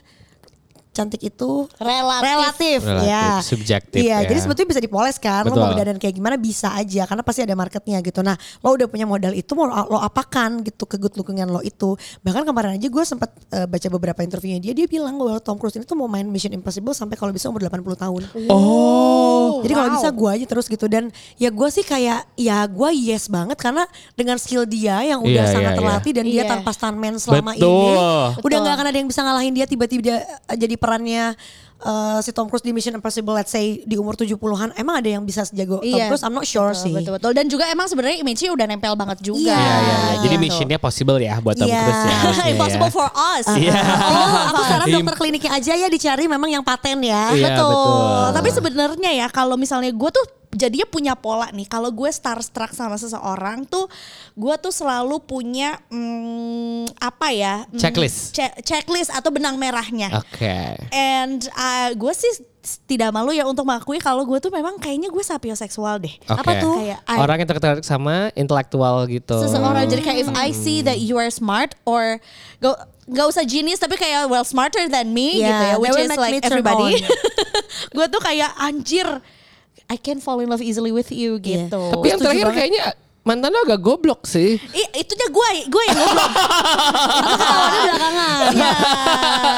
Cantik 0.96 1.20
itu 1.20 1.68
Relatif. 1.76 2.24
relatif, 2.24 2.80
Relatif, 2.82 3.04
ya. 3.04 3.28
subjektif 3.44 4.00
Iya, 4.00 4.24
ya. 4.24 4.28
jadi 4.32 4.40
sebetulnya 4.40 4.70
bisa 4.72 4.82
dipoles 4.82 5.18
kan. 5.20 5.44
Lo 5.44 5.52
mau 5.52 5.68
Betul. 5.68 5.70
berdandan 5.76 6.00
kayak 6.00 6.16
gimana 6.16 6.36
bisa 6.40 6.72
aja 6.72 7.04
karena 7.04 7.20
pasti 7.20 7.44
ada 7.44 7.52
marketnya 7.52 8.00
gitu. 8.00 8.24
Nah, 8.24 8.34
lo 8.64 8.72
udah 8.72 8.88
punya 8.88 9.04
modal 9.04 9.36
itu 9.36 9.52
mau 9.54 9.68
lo 9.68 10.00
apakan 10.00 10.64
gitu 10.64 10.88
ke 10.88 10.96
good 10.96 11.14
lookingan 11.14 11.52
lo 11.52 11.60
itu. 11.60 11.94
Bahkan 12.24 12.48
kemarin 12.48 12.80
aja 12.80 12.88
gue 12.88 13.04
sempat 13.04 13.28
eh, 13.52 13.68
baca 13.68 13.88
beberapa 13.92 14.24
interviewnya 14.24 14.64
dia, 14.64 14.72
dia 14.72 14.88
bilang 14.88 15.20
bahwa 15.20 15.36
Tom 15.38 15.60
Cruise 15.60 15.76
ini 15.76 15.84
tuh 15.84 15.94
mau 15.94 16.08
main 16.08 16.24
Mission 16.24 16.50
Impossible 16.50 16.96
sampai 16.96 17.14
kalau 17.14 17.30
bisa 17.30 17.52
umur 17.52 17.60
80 17.62 17.84
tahun. 18.00 18.22
oh. 18.48 19.60
Jadi 19.62 19.74
kalau 19.74 19.90
wow. 19.92 19.98
bisa 19.98 20.10
gue 20.10 20.30
aja 20.32 20.46
terus 20.48 20.66
gitu 20.66 20.86
dan 20.86 21.10
ya 21.36 21.50
gue 21.50 21.68
sih 21.70 21.84
kayak 21.84 22.24
ya 22.36 22.64
gue 22.66 22.90
yes 22.96 23.28
banget 23.28 23.58
karena 23.58 23.84
dengan 24.14 24.38
skill 24.38 24.64
dia 24.64 25.02
yang 25.04 25.20
udah 25.20 25.34
Iya, 25.36 25.52
sangat 25.52 25.72
iya, 25.74 25.80
terlatih 25.80 26.12
dan 26.16 26.26
dia 26.26 26.36
Iya. 26.38 26.50
tanpa 26.50 26.70
stuntman 26.72 27.16
selama 27.18 27.52
Betul. 27.52 27.60
ini 27.60 27.90
Betul. 27.92 28.46
udah 28.46 28.58
nggak 28.58 28.76
akan 28.76 28.88
ada 28.88 28.98
yang 28.98 29.10
bisa 29.10 29.22
ngalahin 29.22 29.54
dia 29.54 29.66
tiba-tiba 29.66 30.14
eh, 30.16 30.58
jadi 30.58 30.76
perannya 30.86 31.26
eh, 31.78 32.20
si 32.20 32.30
Tom 32.30 32.46
Cruise 32.46 32.62
di 32.62 32.72
Mission 32.72 32.94
Impossible 32.94 33.34
let's 33.34 33.50
say 33.50 33.82
di 33.82 33.96
umur 33.96 34.14
70-an 34.14 34.38
emang 34.76 34.96
ada 34.96 35.10
yang 35.10 35.22
bisa 35.22 35.44
sejago 35.44 35.78
Tom 35.80 36.00
Cruise 36.06 36.22
I'm 36.22 36.32
not 36.32 36.46
sure 36.46 36.70
betul, 36.70 36.82
sih. 36.82 36.94
Betul, 36.94 37.12
betul. 37.16 37.32
Dan 37.34 37.46
juga 37.46 37.66
emang 37.68 37.86
sebenarnya 37.86 38.22
image-nya 38.22 38.50
udah 38.50 38.66
nempel 38.66 38.94
banget 38.94 39.18
juga. 39.22 39.42
Iya, 39.44 39.58
Iya, 39.58 39.76
iya, 39.76 39.96
iya. 39.98 40.16
Jadi 40.20 40.36
Gitu. 40.36 40.44
missionnya 40.46 40.78
possible 40.78 41.18
ya 41.20 41.36
buat 41.40 41.54
Tom 41.54 41.66
Iya. 41.66 41.82
Cruise 41.82 42.04
ya. 42.06 42.16
harusnya 42.24 42.48
Impossible 42.48 42.88
ya. 42.88 42.94
for 42.94 43.10
us. 43.12 43.46
Iya. 43.52 43.82
Oh, 44.08 44.40
aku 44.48 44.62
saran 44.70 44.86
Im- 44.86 44.96
dokter 44.96 45.16
kliniknya 45.18 45.52
aja 45.52 45.74
ya 45.76 45.88
dicari 45.88 46.24
memang 46.26 46.50
yang 46.50 46.62
paten 46.62 47.02
ya. 47.02 47.32
Iya, 47.32 47.48
betul. 47.52 47.68
betul. 47.68 48.26
Tapi 48.34 48.50
sebenarnya 48.52 49.12
ya 49.16 49.28
kalau 49.28 49.56
misalnya 49.56 49.90
gue 49.90 50.10
tuh 50.10 50.26
jadinya 50.56 50.88
punya 50.88 51.14
pola 51.14 51.52
nih. 51.52 51.68
Kalau 51.68 51.92
gue 51.92 52.08
starstruck 52.08 52.72
sama 52.72 52.96
seseorang 52.96 53.68
tuh, 53.68 53.92
gue 54.34 54.56
tuh 54.58 54.72
selalu 54.72 55.20
punya 55.22 55.78
hmm, 55.92 56.96
apa 56.98 57.28
ya? 57.30 57.68
hmm, 57.68 57.76
Checklist. 57.78 58.32
che- 58.32 58.56
checklist 58.64 59.12
atau 59.12 59.30
benang 59.30 59.60
merahnya. 59.60 60.16
Oke. 60.16 60.80
And 60.96 61.44
uh, 61.52 61.92
gue 61.94 62.14
sih 62.16 62.32
tidak 62.90 63.14
malu 63.14 63.30
ya 63.30 63.46
untuk 63.46 63.62
mengakui 63.62 64.02
kalau 64.02 64.26
gue 64.26 64.42
tuh 64.42 64.50
memang 64.50 64.82
kayaknya 64.82 65.14
gue 65.14 65.22
sapioseksual 65.22 66.02
deh. 66.02 66.16
Oke. 66.26 66.40
Apa 66.42 66.52
tuh? 66.58 66.74
Kayak 66.82 67.00
I- 67.06 67.20
Orang 67.22 67.38
yang 67.38 67.50
tertarik 67.52 67.86
sama 67.86 68.34
intelektual 68.34 69.06
gitu. 69.06 69.38
seseorang 69.38 69.86
jadi 69.86 70.02
kayak 70.02 70.20
if 70.26 70.30
I 70.34 70.50
see 70.50 70.82
that 70.82 70.98
you 70.98 71.20
are 71.20 71.30
smart 71.30 71.78
or 71.86 72.18
go 72.58 72.74
nggak 73.06 73.28
usah 73.30 73.46
genius 73.46 73.78
tapi 73.78 74.02
kayak 74.02 74.26
well 74.26 74.42
smarter 74.42 74.90
than 74.90 75.14
me 75.14 75.38
Yeah, 75.38 75.46
gitu 75.46 75.64
ya 75.70 75.76
which 75.78 76.00
is 76.02 76.18
like 76.18 76.42
everybody 76.42 77.06
gue 77.96 78.06
tuh 78.10 78.18
kayak 78.18 78.50
anjir 78.58 79.06
I 79.86 79.96
can 79.96 80.18
fall 80.18 80.40
in 80.40 80.48
love 80.48 80.60
easily 80.60 80.90
with 80.90 81.10
you 81.10 81.38
Iya. 81.38 81.70
gitu 81.70 81.82
Tapi 81.92 82.06
yang 82.08 82.18
Setuju 82.18 82.26
terakhir 82.26 82.46
banget. 82.48 82.58
kayaknya 82.58 82.84
mantan 83.22 83.50
lo 83.50 83.62
agak 83.64 83.80
goblok 83.80 84.22
sih. 84.24 84.62
Ih, 84.62 84.88
itunya 84.96 85.28
gue 85.28 85.50
gue 85.66 85.84
yang 85.84 85.98
goblok 85.98 86.30
Ketawanya 87.32 87.80
belakangan. 87.84 88.38
Iya. 88.52 88.72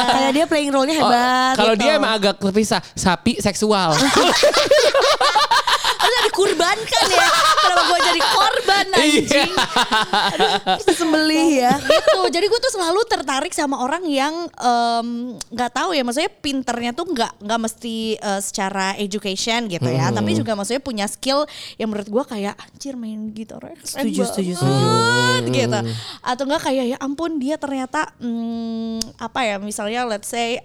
Kayak 0.08 0.32
dia 0.32 0.46
playing 0.46 0.72
role-nya 0.72 0.96
Oh, 0.96 1.00
hebat. 1.04 1.54
Kalau 1.56 1.74
gitu. 1.74 1.82
dia 1.82 1.92
emang 1.96 2.12
agak 2.14 2.36
terpisah, 2.38 2.80
sapi 2.94 3.40
seksual. 3.40 3.92
Udah 6.28 6.36
dikurbankan 6.36 7.06
ya. 7.08 7.28
Kenapa 7.64 7.82
gue 7.88 8.00
jadi 8.04 8.22
korban 8.22 8.86
anjing? 8.92 9.52
Sembelih 10.98 11.50
ya. 11.64 11.74
gitu. 11.80 12.20
Jadi 12.28 12.46
gue 12.52 12.60
tuh 12.60 12.74
selalu 12.76 13.02
tertarik 13.08 13.54
sama 13.56 13.80
orang 13.80 14.04
yang 14.06 14.34
nggak 15.52 15.72
tahu 15.72 15.96
ya. 15.96 16.04
Maksudnya 16.04 16.32
pinternya 16.44 16.92
tuh 16.92 17.08
nggak 17.08 17.32
nggak 17.42 17.60
mesti 17.60 18.20
eh, 18.20 18.42
secara 18.44 18.94
education 19.00 19.72
gitu 19.72 19.88
ya. 19.88 20.12
Tapi 20.12 20.36
juga 20.36 20.54
maksudnya 20.58 20.84
punya 20.84 21.06
skill 21.08 21.48
yang 21.80 21.90
menurut 21.90 22.10
gue 22.10 22.24
kayak 22.28 22.54
anjir 22.60 22.94
main 23.00 23.32
gitar 23.32 23.60
Setuju, 23.82 24.24
setuju, 24.28 24.54
gitu. 25.50 25.80
Atau 26.22 26.44
enggak 26.46 26.62
kayak 26.68 26.86
ya 26.96 26.98
ampun 27.00 27.40
dia 27.40 27.56
ternyata 27.58 28.12
hmm, 28.20 29.18
apa 29.18 29.40
ya 29.44 29.56
misalnya 29.58 30.04
let's 30.06 30.30
say 30.30 30.60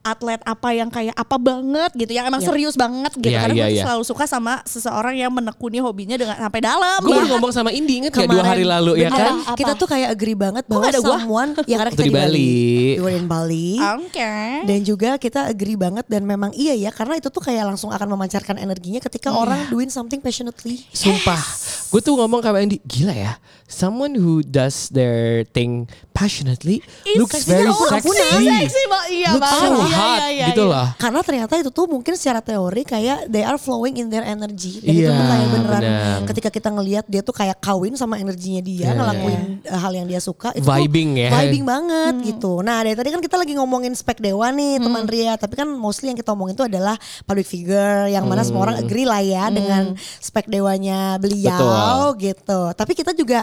atlet 0.00 0.40
apa 0.40 0.68
yang 0.72 0.88
kayak 0.88 1.12
apa 1.12 1.36
banget 1.36 1.90
gitu 1.92 2.12
yang 2.12 2.24
emang 2.24 2.40
serius 2.40 2.74
banget 2.74 3.12
gitu 3.12 3.28
Iya, 3.28 3.44
karena 3.44 3.54
iya, 3.54 3.60
gue 3.60 3.68
tuh 3.68 3.76
iya. 3.76 3.84
selalu 3.84 4.02
suka 4.02 4.24
sama 4.24 4.62
seseorang 4.64 5.14
yang 5.14 5.28
menekuni 5.28 5.78
hobinya 5.78 6.14
dengan 6.14 6.38
sampai 6.38 6.60
dalam 6.62 7.00
Gue 7.02 7.12
baru 7.12 7.28
ngomong 7.34 7.52
sama 7.52 7.70
Indi 7.70 8.00
inget 8.00 8.12
gak 8.12 8.24
dua 8.24 8.40
Kemarin, 8.40 8.48
hari 8.48 8.64
lalu 8.64 8.92
ya 8.96 9.10
kan? 9.10 9.34
Apa? 9.42 9.54
Kita 9.54 9.72
tuh 9.74 9.84
kayak 9.84 10.08
agree 10.10 10.32
banget 10.32 10.64
bahwa 10.64 10.80
nggak 10.80 10.94
ada 10.94 11.02
gua? 11.02 11.16
someone 11.18 11.50
ya 11.66 11.76
karena 11.76 11.90
kita 11.92 12.04
di 12.04 12.12
Bali. 12.14 12.54
In 12.98 13.26
Bali. 13.26 13.68
Oke. 14.00 14.32
Dan 14.64 14.80
juga 14.80 15.10
kita 15.16 15.44
agree 15.44 15.76
banget 15.76 16.06
dan 16.06 16.22
memang 16.22 16.54
iya 16.54 16.72
ya 16.72 16.88
karena 16.88 17.18
itu 17.18 17.28
tuh 17.28 17.42
kayak 17.42 17.66
langsung 17.66 17.90
akan 17.90 18.08
memancarkan 18.08 18.56
energinya 18.56 19.00
ketika 19.00 19.28
Iya. 19.28 19.36
orang 19.36 19.60
doing 19.68 19.90
something 19.90 20.18
passionately. 20.18 20.86
Sumpah, 20.88 21.42
gue 21.90 22.00
tuh 22.00 22.14
ngomong 22.14 22.40
sama 22.40 22.58
Andy, 22.58 22.80
gila 22.82 23.12
ya. 23.12 23.36
Someone 23.64 24.16
who 24.16 24.40
does 24.40 24.88
their 24.88 25.44
thing 25.44 25.84
passionately 26.16 26.80
Ih, 27.04 27.20
looks 27.20 27.44
sexy 27.44 27.52
very 27.52 27.68
sexy. 27.68 28.08
Seksi 28.08 28.82
banget. 28.88 29.08
Iya 29.10 29.28
Looks 29.36 29.44
banget. 29.44 29.68
so 29.68 29.87
Iya, 29.88 29.96
hot 29.96 30.18
iya, 30.20 30.28
iya, 30.30 30.46
gitu 30.52 30.64
iya. 30.68 30.72
loh. 30.72 30.86
Karena 31.00 31.20
ternyata 31.24 31.52
itu 31.56 31.70
tuh 31.72 31.86
mungkin 31.88 32.14
secara 32.14 32.40
teori 32.44 32.82
kayak 32.84 33.32
they 33.32 33.42
are 33.42 33.56
flowing 33.56 33.96
in 33.96 34.12
their 34.12 34.22
energy. 34.22 34.78
Dan 34.84 34.92
itu 34.92 35.08
Iya, 35.08 35.16
tuh 35.16 35.26
kayak 35.26 35.48
beneran 35.50 35.82
benar. 35.82 36.18
ketika 36.28 36.48
kita 36.52 36.68
ngelihat 36.72 37.04
dia 37.08 37.20
tuh 37.24 37.34
kayak 37.34 37.56
kawin 37.58 37.94
sama 37.96 38.20
energinya 38.20 38.62
dia, 38.62 38.92
Iya, 38.92 38.96
ngelakuin 38.96 39.40
uh, 39.66 39.80
hal 39.80 39.92
yang 39.96 40.06
dia 40.06 40.20
suka. 40.20 40.52
Itu 40.52 40.68
Vibing 40.68 41.16
tuh 41.16 41.22
ya. 41.24 41.30
Vibing 41.42 41.64
banget 41.72 42.14
gitu. 42.24 42.52
Nah 42.60 42.84
dari 42.84 42.94
tadi 42.94 43.08
kan 43.10 43.20
kita 43.24 43.36
lagi 43.40 43.52
ngomongin 43.56 43.92
spek 43.96 44.20
dewa 44.20 44.52
nih 44.52 44.78
teman 44.78 45.04
Ria. 45.08 45.34
Tapi 45.40 45.54
kan 45.56 45.68
mostly 45.68 46.12
yang 46.12 46.18
kita 46.18 46.36
omongin 46.36 46.54
itu 46.54 46.64
adalah 46.68 46.94
public 47.24 47.48
figure. 47.48 48.06
Yang 48.12 48.24
mana 48.28 48.42
semua 48.44 48.60
orang 48.68 48.76
agree 48.78 49.08
lah 49.08 49.24
ya 49.24 49.48
dengan 49.48 49.96
spek 50.20 50.46
dewanya 50.46 51.16
beliau 51.18 52.12
gitu. 52.16 52.60
Tapi 52.74 52.92
kita 52.92 53.16
juga 53.16 53.42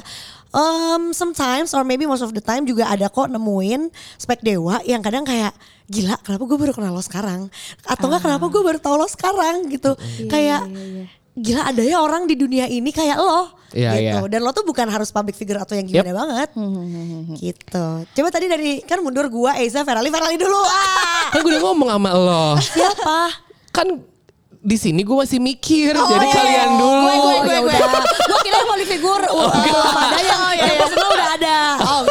um, 0.56 1.12
sometimes 1.12 1.76
or 1.76 1.84
maybe 1.84 2.08
most 2.08 2.24
of 2.24 2.32
the 2.32 2.40
time 2.40 2.64
juga 2.64 2.88
ada 2.88 3.12
kok 3.12 3.28
nemuin 3.28 3.92
spek 4.16 4.40
dewa 4.40 4.80
yang 4.88 5.04
kadang 5.04 5.28
kayak 5.28 5.52
gila 5.92 6.16
kenapa 6.24 6.44
gue 6.48 6.58
baru 6.58 6.74
kenal 6.74 6.96
lo 6.96 7.04
sekarang? 7.04 7.52
Atau 7.86 8.08
enggak 8.10 8.24
kenapa 8.26 8.46
gue 8.48 8.62
baru 8.64 8.80
tahu 8.80 8.96
lo 8.98 9.08
sekarang? 9.12 9.70
Gitu. 9.70 9.92
Kayak 10.32 10.66
gila 11.36 11.68
ada 11.68 11.84
ya 11.84 12.00
orang 12.00 12.26
di 12.26 12.40
dunia 12.40 12.66
ini 12.72 12.90
kayak 12.96 13.20
lo. 13.20 13.52
Iya, 13.76 13.92
gitu. 14.00 14.24
iya. 14.24 14.32
dan 14.32 14.40
lo 14.40 14.56
tuh 14.56 14.64
bukan 14.64 14.88
harus 14.88 15.12
public 15.12 15.36
figure 15.36 15.60
atau 15.60 15.76
yang 15.76 15.84
gimana 15.84 16.16
banget. 16.16 16.50
Gitu. 17.38 17.88
Coba 18.08 18.30
tadi 18.32 18.48
dari 18.48 18.80
kan 18.88 19.04
mundur 19.04 19.28
gua 19.28 19.60
Eza 19.60 19.84
Ferali 19.84 20.08
Ferali 20.08 20.40
dulu. 20.40 20.64
Ah 20.64 21.36
Kan 21.36 21.44
gue 21.44 21.52
udah 21.52 21.64
ngomong 21.68 21.90
sama 21.92 22.10
lo. 22.16 22.46
siapa? 22.64 23.20
Kan 23.76 23.88
di 24.66 24.76
sini 24.76 25.02
gue 25.02 25.14
masih 25.16 25.38
mikir, 25.38 25.94
Oh, 25.94 26.10
jadi 26.10 26.26
iya, 26.26 26.34
kalian 26.34 26.58
iya. 26.68 26.74
dulu. 26.76 26.98
Gue, 26.98 27.14
gue, 27.14 27.58
gue, 27.62 27.70
ya 27.70 27.86
gue. 27.86 28.02
gue 28.26 28.40
kira 28.42 28.58
public 28.66 28.88
figure 28.90 29.24
uh, 29.24 29.46
yang 29.62 30.42
Oh, 30.42 30.52
iya, 30.52 30.66
iya. 30.66 30.74
personal 30.76 31.06
udah 31.08 31.30
ada 31.32 31.58
Oh, 31.80 32.02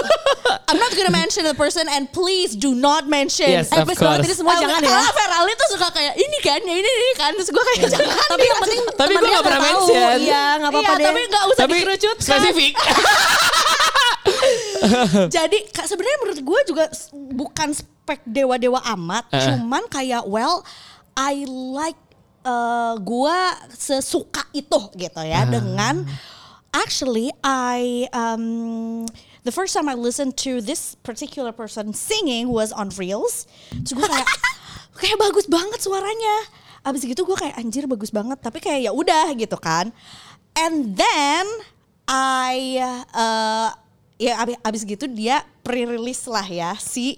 I'm 0.64 0.78
not 0.78 0.94
gonna 0.94 1.10
mention 1.10 1.42
the 1.42 1.52
person 1.52 1.82
and 1.88 2.06
please 2.08 2.54
do 2.54 2.70
not 2.72 3.04
mention. 3.04 3.50
Yes, 3.50 3.68
Eh, 3.68 3.76
of 3.76 3.90
course. 3.90 4.22
ini 4.22 4.30
semua 4.32 4.54
Oh, 4.54 4.60
jangan 4.60 4.78
ya. 4.78 4.86
ya. 4.86 4.94
Karena 4.94 5.10
Ferali 5.12 5.52
tuh 5.56 5.68
suka 5.68 5.88
kayak 5.90 6.14
ini 6.14 6.38
kan, 6.40 6.60
ya 6.60 6.74
ini 6.74 6.86
ini 6.86 7.12
kan. 7.16 7.30
Terus 7.34 7.50
gue 7.50 7.64
kayak 7.66 7.78
jangan. 7.90 8.06
tapi 8.24 8.44
yang 8.44 8.60
penting 8.60 8.80
Tapi 8.94 9.12
dia 9.12 9.28
nggak 9.28 9.44
pernah 9.44 9.62
mention. 9.64 10.16
iya 10.22 10.44
nggak 10.56 10.70
apa-apa 10.70 10.86
Iya, 10.86 10.94
deh 10.94 11.04
tapi 11.04 11.20
nggak 11.26 11.44
usah 11.44 11.58
Tapi 11.60 11.74
dikerucutkan. 11.76 12.22
spesifik. 12.22 12.72
Jadi 15.30 15.58
sebenarnya 15.74 16.18
menurut 16.20 16.40
gue 16.40 16.60
juga 16.66 16.84
bukan 17.30 17.68
spek 17.72 18.20
dewa-dewa 18.22 18.78
amat, 18.94 19.24
Eh. 19.30 19.40
cuman 19.42 19.82
kayak 19.88 20.22
well 20.24 20.62
I 21.14 21.46
like 21.46 21.98
uh, 22.44 22.94
gue 23.00 23.38
sesuka 23.74 24.44
itu 24.52 24.80
gitu 24.94 25.22
ya 25.24 25.48
dengan 25.48 26.04
actually 26.74 27.30
I 27.40 28.06
um, 28.12 29.06
the 29.46 29.52
first 29.54 29.72
time 29.72 29.88
I 29.88 29.94
listened 29.94 30.36
to 30.44 30.60
this 30.60 30.98
particular 31.06 31.54
person 31.54 31.94
singing 31.94 32.50
was 32.50 32.70
on 32.74 32.90
Reels. 32.94 33.46
Terus 33.70 33.92
gue 33.94 34.06
kayak 34.06 34.28
kayak 35.00 35.18
bagus 35.18 35.46
banget 35.46 35.80
suaranya. 35.80 36.36
Abis 36.84 37.08
gitu 37.08 37.24
gue 37.24 37.36
kayak 37.38 37.56
anjir 37.56 37.88
bagus 37.88 38.12
banget, 38.12 38.36
tapi 38.44 38.60
kayak 38.60 38.90
ya 38.90 38.92
udah 38.92 39.32
gitu 39.32 39.56
kan. 39.56 39.88
And 40.52 40.92
then 40.92 41.46
I 42.04 42.76
uh, 43.16 43.72
ya 44.20 44.44
abis, 44.44 44.56
abis 44.60 44.82
gitu 44.84 45.08
dia 45.08 45.42
pre-release 45.64 46.28
lah 46.28 46.44
ya 46.44 46.76
si 46.76 47.16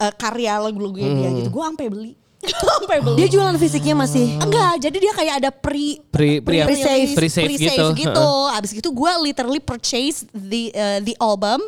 uh, 0.00 0.10
karya 0.14 0.56
lagu-lagunya 0.56 1.12
dia 1.12 1.28
gitu. 1.36 1.50
Gue 1.52 1.64
sampai 1.66 1.88
beli. 1.92 2.12
Sampai 2.52 2.98
beli. 3.00 3.16
dia 3.24 3.28
jualan 3.32 3.56
fisiknya 3.56 3.94
masih 3.96 4.36
Enggak, 4.36 4.82
jadi 4.82 4.96
dia 5.00 5.12
kayak 5.16 5.34
ada 5.40 5.50
pre 5.54 6.02
Pre- 6.12 6.40
pre- 6.44 6.64
pre-save, 6.68 7.10
pre-save 7.16 7.48
pre-save 7.50 7.92
gitu. 7.96 8.12
gitu. 8.12 8.30
Abis 8.52 8.70
gitu 8.76 8.88
gue 8.92 9.12
literally 9.24 9.62
purchase 9.62 10.28
the 10.34 10.70
uh, 10.76 10.98
the 11.00 11.16
album 11.18 11.58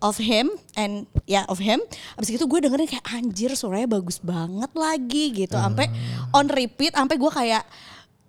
of 0.00 0.16
him 0.16 0.48
and 0.78 1.04
ya 1.28 1.44
of 1.50 1.60
him. 1.60 1.80
Abis 2.16 2.32
gitu 2.32 2.48
gue 2.48 2.60
dengerin 2.64 2.88
kayak 2.88 3.04
anjir 3.12 3.52
suaranya 3.52 3.90
bagus 3.90 4.16
banget 4.20 4.70
lagi 4.72 5.44
gitu. 5.44 5.56
Sampai 5.56 5.90
on 6.32 6.48
repeat 6.48 6.96
sampai 6.96 7.16
gue 7.20 7.30
kayak 7.32 7.64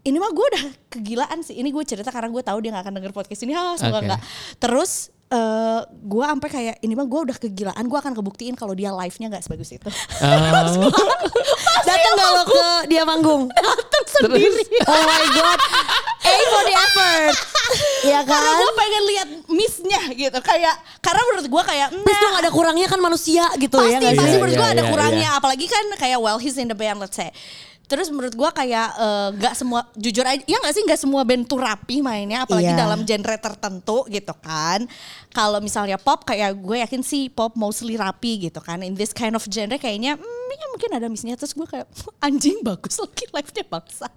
ini 0.01 0.17
mah 0.17 0.33
gue 0.33 0.45
udah 0.57 0.63
kegilaan 0.89 1.45
sih. 1.45 1.61
Ini 1.61 1.69
gue 1.69 1.83
cerita 1.85 2.09
karena 2.09 2.33
gue 2.33 2.41
tahu 2.41 2.57
dia 2.59 2.73
gak 2.73 2.89
akan 2.89 2.93
denger 2.97 3.13
podcast 3.13 3.41
ini. 3.45 3.53
Ha, 3.53 3.77
semoga 3.77 4.01
Oke. 4.01 4.05
enggak. 4.09 4.21
Terus 4.57 4.91
eh 5.31 5.81
gue 5.87 6.25
sampai 6.27 6.49
kayak 6.51 6.75
ini 6.83 6.91
mah 6.91 7.07
gue 7.07 7.19
udah 7.31 7.37
kegilaan. 7.39 7.83
Gue 7.87 7.99
akan 8.03 8.11
kebuktiin 8.11 8.59
kalau 8.59 8.75
dia 8.75 8.91
live-nya 8.91 9.31
nggak 9.31 9.43
sebagus 9.47 9.71
itu. 9.71 9.87
Oh. 9.87 10.91
datang 11.87 12.13
nggak 12.19 12.29
lo 12.35 12.43
ke 12.45 12.65
dia 12.91 13.03
manggung 13.07 13.47
Datang 13.49 14.05
sendiri. 14.05 14.63
oh 14.91 15.01
my 15.07 15.25
god 15.33 15.59
A 16.21 16.35
for 16.53 16.63
the 16.67 16.75
effort 16.75 17.35
ya 18.05 18.19
Karena 18.27 18.51
kan 18.51 18.59
gue 18.59 18.73
pengen 18.75 19.03
lihat 19.07 19.29
miss-nya 19.47 20.01
gitu. 20.11 20.37
Kayak 20.43 20.75
karena 20.99 21.21
menurut 21.31 21.47
gue 21.47 21.63
kayak 21.63 21.87
Please 22.03 22.21
dong 22.21 22.35
ada 22.35 22.49
kurangnya 22.51 22.87
kan 22.91 22.99
manusia 22.99 23.47
gitu 23.55 23.79
pasti 23.79 23.95
ya 23.95 23.99
pasti 24.03 24.19
sih? 24.19 24.27
Iya, 24.27 24.39
menurut 24.43 24.55
gue 24.59 24.67
iya, 24.67 24.75
ada 24.75 24.83
iya, 24.83 24.91
kurangnya 24.91 25.29
apalagi 25.39 25.65
kan 25.71 25.85
kayak 25.95 26.19
well 26.19 26.37
he's 26.37 26.59
in 26.59 26.67
the 26.67 26.75
band 26.75 26.99
let's 26.99 27.15
say 27.15 27.31
terus 27.91 28.07
menurut 28.07 28.31
gue 28.31 28.49
kayak 28.55 28.87
eh, 28.95 29.29
nggak 29.35 29.53
semua 29.59 29.83
jujur 29.99 30.23
aja 30.23 30.39
ya 30.47 30.55
nggak 30.63 30.71
sih 30.71 30.83
nggak 30.87 31.01
semua 31.03 31.27
band 31.27 31.43
tuh 31.43 31.59
rapi 31.59 31.99
mainnya 31.99 32.47
apalagi 32.47 32.71
Iya. 32.71 32.79
dalam 32.79 33.03
genre 33.03 33.35
tertentu 33.35 34.07
gitu 34.07 34.31
kan. 34.39 34.87
Kalau 35.35 35.59
misalnya 35.59 35.99
pop 35.99 36.23
kayak 36.23 36.55
gue 36.55 36.79
yakin 36.79 37.03
sih 37.03 37.27
pop 37.27 37.59
mostly 37.59 37.99
rapi 37.99 38.47
gitu 38.47 38.63
kan. 38.63 38.79
In 38.79 38.95
this 38.95 39.11
kind 39.11 39.35
of 39.35 39.43
genre 39.43 39.75
kayaknya 39.75 40.15
hmm, 40.15 40.47
ya 40.51 40.65
mungkin 40.71 40.89
ada 40.95 41.11
missnya. 41.11 41.35
Terus 41.35 41.51
gue 41.51 41.67
kayak 41.67 41.91
anjing 42.25 42.63
bagus 42.63 42.95
lagi 42.95 43.27
live 43.35 43.51
nya 43.51 43.63
bangsat. 43.67 44.13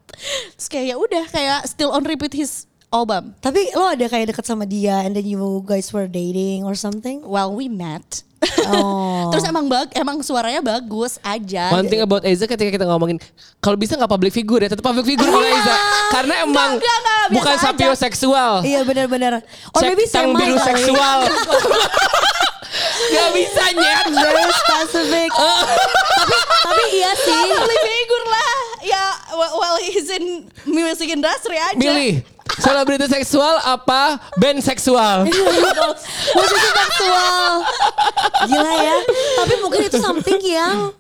Terus 0.55 0.69
kayak 0.71 0.87
ya 0.95 0.97
udah 1.01 1.25
kayak 1.33 1.61
still 1.67 1.91
on 1.91 2.07
repeat 2.07 2.39
his 2.39 2.71
album. 2.95 3.35
Tapi 3.43 3.75
lo 3.75 3.91
ada 3.91 4.07
kayak 4.07 4.31
deket 4.31 4.47
sama 4.47 4.69
dia 4.69 5.03
and 5.03 5.19
then 5.19 5.27
you 5.27 5.41
guys 5.67 5.91
were 5.91 6.07
dating 6.07 6.63
or 6.63 6.79
something? 6.79 7.27
well 7.27 7.51
we 7.51 7.67
met 7.67 8.23
Oh. 8.67 9.29
terus 9.33 9.45
emang 9.45 9.65
bag 9.65 9.89
emang 9.93 10.21
suaranya 10.21 10.61
bagus 10.61 11.17
aja 11.21 11.71
One 11.71 11.87
thing 11.87 12.01
about 12.01 12.23
Eza 12.23 12.45
ketika 12.45 12.71
kita 12.71 12.85
ngomongin 12.85 13.19
kalau 13.59 13.75
bisa 13.75 13.95
nggak 13.95 14.09
public 14.09 14.33
figure 14.33 14.59
ya 14.59 14.69
tetap 14.69 14.83
public 14.83 15.05
figure 15.05 15.25
kalau 15.25 15.43
Iya. 15.43 15.57
Eza 15.57 15.75
karena 16.11 16.35
emang 16.43 16.71
enggak, 16.75 16.97
enggak, 16.97 17.25
biasa 17.25 17.35
bukan 17.35 17.53
aja. 17.53 17.65
sapioseksual 17.65 18.53
Iya 18.63 18.81
benar-benar. 18.83 19.33
Or 19.71 19.81
Cek 19.81 19.89
maybe 19.91 20.05
biru 20.35 20.57
kali. 20.57 20.67
seksual 20.67 21.19
Gak 23.07 23.29
bisa 23.33 23.65
nyet 23.71 24.07
Very 24.11 24.51
specific. 24.53 25.31
tapi 25.31 26.37
tapi 26.65 26.83
iya 26.93 27.13
sih. 27.15 27.39
public 27.47 27.81
figure 27.81 28.27
lah. 28.27 28.55
Ya 28.83 29.05
well, 29.33 29.55
well 29.55 29.77
is 29.79 30.11
in 30.11 30.34
music 30.67 31.09
industry 31.13 31.57
aja. 31.59 31.79
Milih 31.79 32.23
selebriti 32.61 33.07
seksual 33.11 33.59
apa 33.65 34.21
band 34.39 34.61
seksual? 34.63 35.27
Musisi 36.37 36.69
seksual. 36.71 37.51
Gila 38.49 38.75
ya. 38.79 38.99
Tapi 39.43 39.55
mungkin 39.63 39.81
itu 39.89 39.99
something 39.99 40.41
yang 40.45 40.93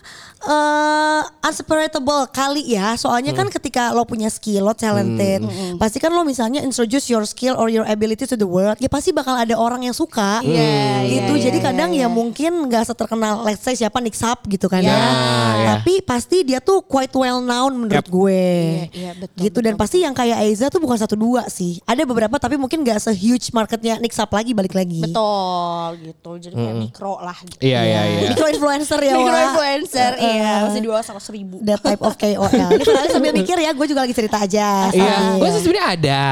uh, 0.47 1.23
unseparatable 1.43 2.29
kali 2.31 2.77
ya. 2.77 2.95
Soalnya 2.95 3.33
kan 3.33 3.49
ketika 3.49 3.93
lo 3.93 4.05
punya 4.05 4.29
skill, 4.29 4.65
lo 4.65 4.75
talented, 4.75 5.45
pasti 5.77 5.99
kan 5.99 6.13
lo 6.13 6.23
misalnya 6.23 6.61
introduce 6.61 7.09
your 7.09 7.25
skill 7.25 7.57
or 7.57 7.69
your 7.69 7.85
ability 7.85 8.25
to 8.25 8.37
the 8.37 8.47
world, 8.47 8.77
ya 8.79 8.89
pasti 8.89 9.11
bakal 9.11 9.35
ada 9.35 9.57
orang 9.57 9.85
yang 9.85 9.97
suka. 9.97 10.41
Iya, 10.45 11.05
gitu. 11.09 11.33
iya, 11.37 11.43
Jadi 11.51 11.59
iya, 11.61 11.67
kadang 11.67 11.91
iya. 11.93 12.07
ya 12.07 12.09
mungkin 12.09 12.53
nggak 12.69 12.85
seterkenal 12.87 13.45
let's 13.45 13.61
say 13.61 13.75
siapa 13.75 14.01
Nick 14.01 14.17
Sap 14.17 14.45
gitu 14.47 14.69
kan 14.69 14.81
Iya, 14.81 14.93
ya. 14.93 15.01
iya. 15.01 15.67
Tapi 15.79 16.01
pasti 16.05 16.45
dia 16.45 16.61
tuh 16.61 16.85
quite 16.85 17.13
well 17.17 17.41
known 17.41 17.87
menurut 17.87 18.05
Yep. 18.05 18.13
gue. 18.13 18.45
Iya, 18.45 18.87
iya, 18.93 19.13
betul, 19.17 19.41
gitu 19.49 19.59
dan 19.65 19.75
pasti 19.77 20.03
yang 20.03 20.13
kayak 20.13 20.37
Aiza 20.45 20.67
tuh 20.69 20.81
bukan 20.83 20.99
satu 20.99 21.15
dua 21.17 21.47
sih. 21.49 21.79
Ada 21.85 22.05
beberapa 22.05 22.37
tapi 22.37 22.59
mungkin 22.59 22.83
nggak 22.83 23.01
se-huge 23.01 23.51
marketnya 23.55 23.97
Nick 24.01 24.13
Sap 24.13 24.33
lagi 24.33 24.53
balik 24.53 24.75
lagi. 24.75 25.01
Betul 25.01 25.89
gitu. 26.03 26.31
Jadi 26.41 26.55
kayak 26.55 26.77
mikro 26.77 27.15
lah 27.23 27.37
gitu. 27.45 27.61
Iya 27.63 27.81
iya 27.85 28.03
iya. 28.05 28.21
Micro 28.35 28.47
influencer 28.51 28.99
ya 29.01 29.15
Mikro 29.15 29.37
influencer 29.37 30.13
Uh-uh. 30.19 30.34
Iya 30.35 30.53
masih 30.67 30.81
di 30.83 30.89
bawah 30.91 31.05
seratus 31.07 31.31
ribu. 31.31 31.63
That 31.63 31.81
type 31.81 32.03
of 32.03 32.15
KOL. 32.19 32.51
Ini 32.83 33.11
sambil 33.11 33.33
mikir 33.33 33.57
ya, 33.57 33.71
gue 33.71 33.87
juga 33.87 34.03
lagi 34.03 34.15
cerita 34.15 34.43
aja. 34.43 34.91
Iya, 34.91 35.15
sambil. 35.15 35.39
gue 35.39 35.49
sih 35.55 35.61
sebenarnya 35.63 35.87
ada. 35.95 36.23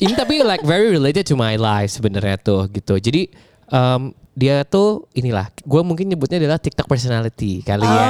Ini 0.00 0.12
tapi 0.16 0.34
like 0.40 0.64
very 0.64 0.88
related 0.90 1.28
to 1.28 1.36
my 1.36 1.54
life 1.60 1.92
sebenarnya 1.92 2.40
tuh 2.40 2.66
gitu. 2.72 2.96
Jadi 2.98 3.30
um, 3.68 4.16
dia 4.32 4.64
tuh 4.64 5.04
inilah, 5.12 5.52
gue 5.60 5.82
mungkin 5.84 6.08
nyebutnya 6.08 6.40
adalah 6.40 6.56
TikTok 6.56 6.88
personality 6.88 7.60
kali 7.60 7.84
ya, 7.84 8.06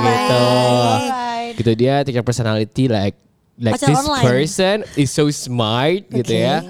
gitu. 0.00 0.46
Alright. 0.48 1.54
Gitu 1.60 1.72
dia 1.76 2.00
TikTok 2.00 2.24
personality 2.24 2.88
like 2.88 3.16
like 3.60 3.78
Pacar 3.78 3.88
this 3.92 4.00
online. 4.02 4.24
person 4.24 4.76
is 4.98 5.12
so 5.12 5.28
smart 5.30 6.08
gitu 6.10 6.34
ya. 6.34 6.64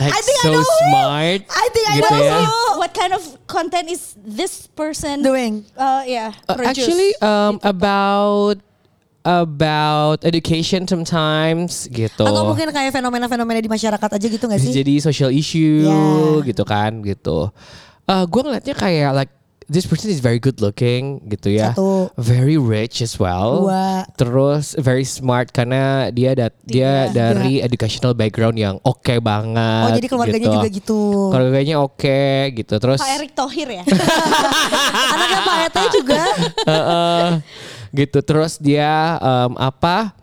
Like 0.00 0.16
I 0.16 0.20
think 0.24 0.38
I 0.40 0.42
so 0.42 0.52
know 0.56 0.64
him. 0.64 0.80
smart. 0.88 1.40
I 1.52 1.66
think 1.70 1.84
I 1.84 1.94
gitu 2.00 2.08
know 2.08 2.24
ya. 2.24 2.40
What 2.74 2.92
kind 2.92 3.12
of 3.12 3.20
content 3.44 3.86
is 3.86 4.16
this 4.16 4.64
person 4.66 5.20
Doing. 5.20 5.68
Uh, 5.76 6.00
yeah, 6.08 6.32
Uh, 6.48 6.56
produce? 6.56 6.80
actually 6.88 7.12
um 7.20 7.60
about 7.60 8.64
about 9.20 10.24
education 10.24 10.88
sometimes 10.88 11.84
gitu. 11.92 12.24
Atau 12.24 12.48
mungkin 12.48 12.72
kayak 12.72 12.88
fenomena-fenomena 12.90 13.60
di 13.60 13.68
masyarakat 13.68 14.08
aja 14.16 14.26
gitu 14.26 14.44
gak 14.48 14.56
sih? 14.56 14.72
jadi 14.72 14.94
social 14.98 15.28
issue 15.28 15.84
Ya. 15.84 16.40
gitu 16.48 16.64
kan 16.64 17.04
gitu. 17.04 17.52
Uh, 18.08 18.24
gue 18.24 18.40
ngeliatnya 18.40 18.72
kayak 18.72 19.10
like 19.12 19.32
this 19.70 19.86
person 19.86 20.10
is 20.10 20.18
very 20.18 20.42
good 20.42 20.58
looking 20.58 21.22
gitu 21.30 21.54
ya. 21.54 21.70
Satu. 21.70 22.10
Very 22.18 22.58
rich 22.58 22.98
as 22.98 23.14
well. 23.14 23.70
Dua. 23.70 24.02
Terus 24.18 24.74
very 24.74 25.06
smart 25.06 25.54
karena 25.54 26.10
dia 26.10 26.34
dat 26.34 26.52
dia 26.66 27.06
dari 27.14 27.62
educational 27.62 28.18
background 28.18 28.58
yang 28.58 28.82
oke 28.82 29.14
banget. 29.22 29.86
Oh 29.86 29.94
jadi 29.94 30.08
keluarganya 30.10 30.48
juga 30.50 30.68
gitu. 30.68 31.00
Keluarganya 31.30 31.76
oke 31.78 32.20
gitu. 32.58 32.74
Terus 32.82 32.98
Pak 32.98 33.10
Erick 33.14 33.32
Thohir 33.38 33.68
ya. 33.70 33.84
Anaknya 35.14 35.40
Pak 35.46 35.56
Ete 35.70 35.82
juga. 35.94 36.22
Heeh. 36.66 37.28
gitu 37.90 38.22
terus 38.22 38.54
dia 38.54 39.18
um, 39.18 39.58
apa 39.58 40.14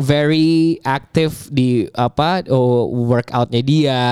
very 0.00 0.80
aktif 0.82 1.46
di 1.48 1.86
apa 1.92 2.42
oh, 2.48 2.88
workoutnya 2.88 3.60
dia 3.60 4.02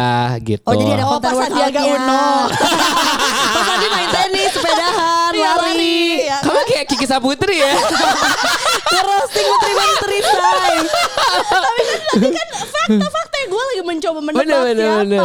gitu. 0.40 0.64
Oh 0.64 0.76
jadi 0.76 1.00
ada 1.00 1.04
Oh, 1.09 1.16
Pak 1.18 1.33
Sandiaga. 1.35 1.80
Uno. 1.83 2.28
Pas 3.59 3.64
tadi 3.64 3.87
main 3.88 4.09
tenis, 4.12 4.50
sepedahan, 4.52 5.30
Iya, 5.33 5.50
lari. 5.57 6.28
ya. 6.28 6.38
Kamu 6.45 6.61
kayak 6.68 6.85
Kiki 6.87 7.07
Saputri 7.09 7.57
ya? 7.59 7.73
Ngerosting 8.92 9.47
Putri 9.49 9.73
Menteri 9.73 10.18
say. 10.21 10.76
kan 12.28 12.49
Fakta-fakta 12.52 13.37
yang 13.38 13.49
gue 13.49 13.62
lagi 13.62 13.83
mencoba 13.85 14.18
menebak 14.21 14.42
bener 14.45 14.62
siapa. 14.76 14.97
bener. 15.00 15.23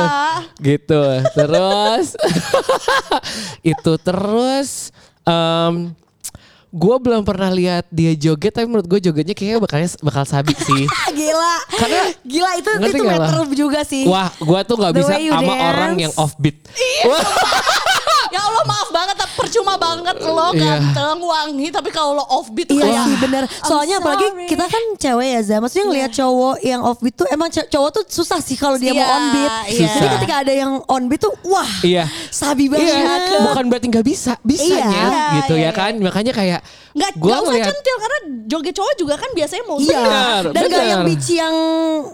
Gitu. 0.59 1.01
Terus 1.35 2.07
itu 3.75 3.93
terus 3.99 4.69
um, 5.23 5.91
gue 6.73 6.95
belum 6.97 7.21
pernah 7.21 7.53
lihat 7.53 7.85
dia 7.93 8.17
joget 8.17 8.49
tapi 8.49 8.65
menurut 8.65 8.89
gue 8.89 8.97
jogetnya 8.97 9.37
kayaknya 9.37 9.61
bakal 9.61 9.77
bakal 10.01 10.23
sabik 10.25 10.57
sih. 10.57 10.89
Gila. 11.21 11.55
Karena 11.69 12.01
Gila 12.25 12.51
itu 12.57 12.69
itu 12.81 13.03
meter 13.05 13.35
juga 13.53 13.79
sih. 13.85 14.09
Wah, 14.09 14.33
gue 14.33 14.59
tuh 14.65 14.75
nggak 14.81 14.93
bisa 14.97 15.13
sama 15.13 15.53
dance. 15.53 15.67
orang 15.69 15.93
yang 16.01 16.13
offbeat. 16.17 16.57
Wah. 17.05 17.21
banget 19.75 20.15
lo 20.21 20.47
Iya. 20.49 20.59
ganteng 20.79 21.19
wangi 21.19 21.67
tapi 21.69 21.89
kalau 21.89 22.11
lo 22.13 22.25
offbeat 22.25 22.65
tuh 22.65 22.75
Iya 22.75 22.85
kayak 22.85 23.03
sih 23.03 23.15
bener. 23.19 23.43
Soalnya 23.61 23.95
apalagi 23.97 24.27
kita 24.45 24.65
kan 24.65 24.83
cewek 24.95 25.27
ya 25.29 25.41
Za. 25.41 25.55
Maksudnya 25.57 25.85
ngelihat 25.85 26.11
cowok 26.11 26.55
yang 26.61 26.81
offbeat 26.81 27.15
tuh 27.15 27.27
emang 27.27 27.47
cowok 27.49 27.89
tuh 27.91 28.03
susah 28.05 28.39
sih 28.39 28.53
kalau 28.53 28.75
dia 28.75 28.91
mau 28.91 28.99
Iya, 28.99 29.13
onbeat. 29.13 29.51
iya. 29.69 29.87
Jadi 29.89 30.07
ketika 30.17 30.35
ada 30.39 30.53
yang 30.53 30.71
onbeat 30.83 31.21
tuh 31.21 31.33
wah 31.43 31.69
Iya. 31.81 32.05
sabi 32.29 32.67
banget. 32.67 32.89
Iya, 32.89 33.41
bukan 33.43 33.63
berarti 33.67 33.87
nggak 33.87 34.05
bisa, 34.05 34.33
bisanya 34.41 34.89
Iya. 34.89 35.21
gitu 35.37 35.53
Iya, 35.55 35.67
ya 35.67 35.71
kan. 35.71 35.93
Makanya 35.95 36.31
kayak 36.31 36.61
Nggak, 36.93 37.11
gua 37.17 37.25
nggak 37.25 37.39
usah 37.39 37.49
ngeliat 37.49 37.67
centil 37.67 37.95
karena 37.97 38.17
joget 38.45 38.73
cowok 38.75 38.93
juga 38.95 39.15
kan 39.15 39.29
biasanya 39.31 39.63
mau 39.65 39.77
Iya. 39.77 39.97
Bener, 39.97 40.43
Dan 40.45 40.61
gak 40.61 40.69
bener. 40.69 40.85
yang 40.87 41.01
bici 41.03 41.33
yang 41.35 41.55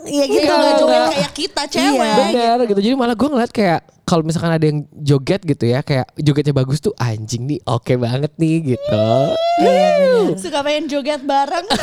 ya 0.06 0.26
gitu. 0.26 0.39
Gitu, 0.39 0.54
nggak 0.54 0.74
joget 0.78 1.02
kayak 1.10 1.32
kita 1.34 1.63
cewek. 1.67 2.15
bener 2.32 2.58
gitu. 2.65 2.80
Jadi 2.80 2.95
malah 2.95 3.13
gue 3.13 3.28
ngeliat 3.28 3.52
kayak 3.52 3.80
kalau 4.10 4.26
misalkan 4.26 4.50
ada 4.50 4.65
yang 4.65 4.82
joget 4.95 5.38
gitu 5.39 5.65
ya, 5.65 5.80
kayak 5.80 6.10
jogetnya 6.17 6.50
bagus 6.52 6.82
tuh 6.82 6.98
anjing 6.98 7.45
nih, 7.45 7.62
oke 7.63 7.93
banget 7.93 8.34
nih 8.36 8.74
gitu. 8.74 9.06
Suka 10.36 10.60
pengen 10.60 10.89
joget 10.89 11.22
bareng. 11.22 11.69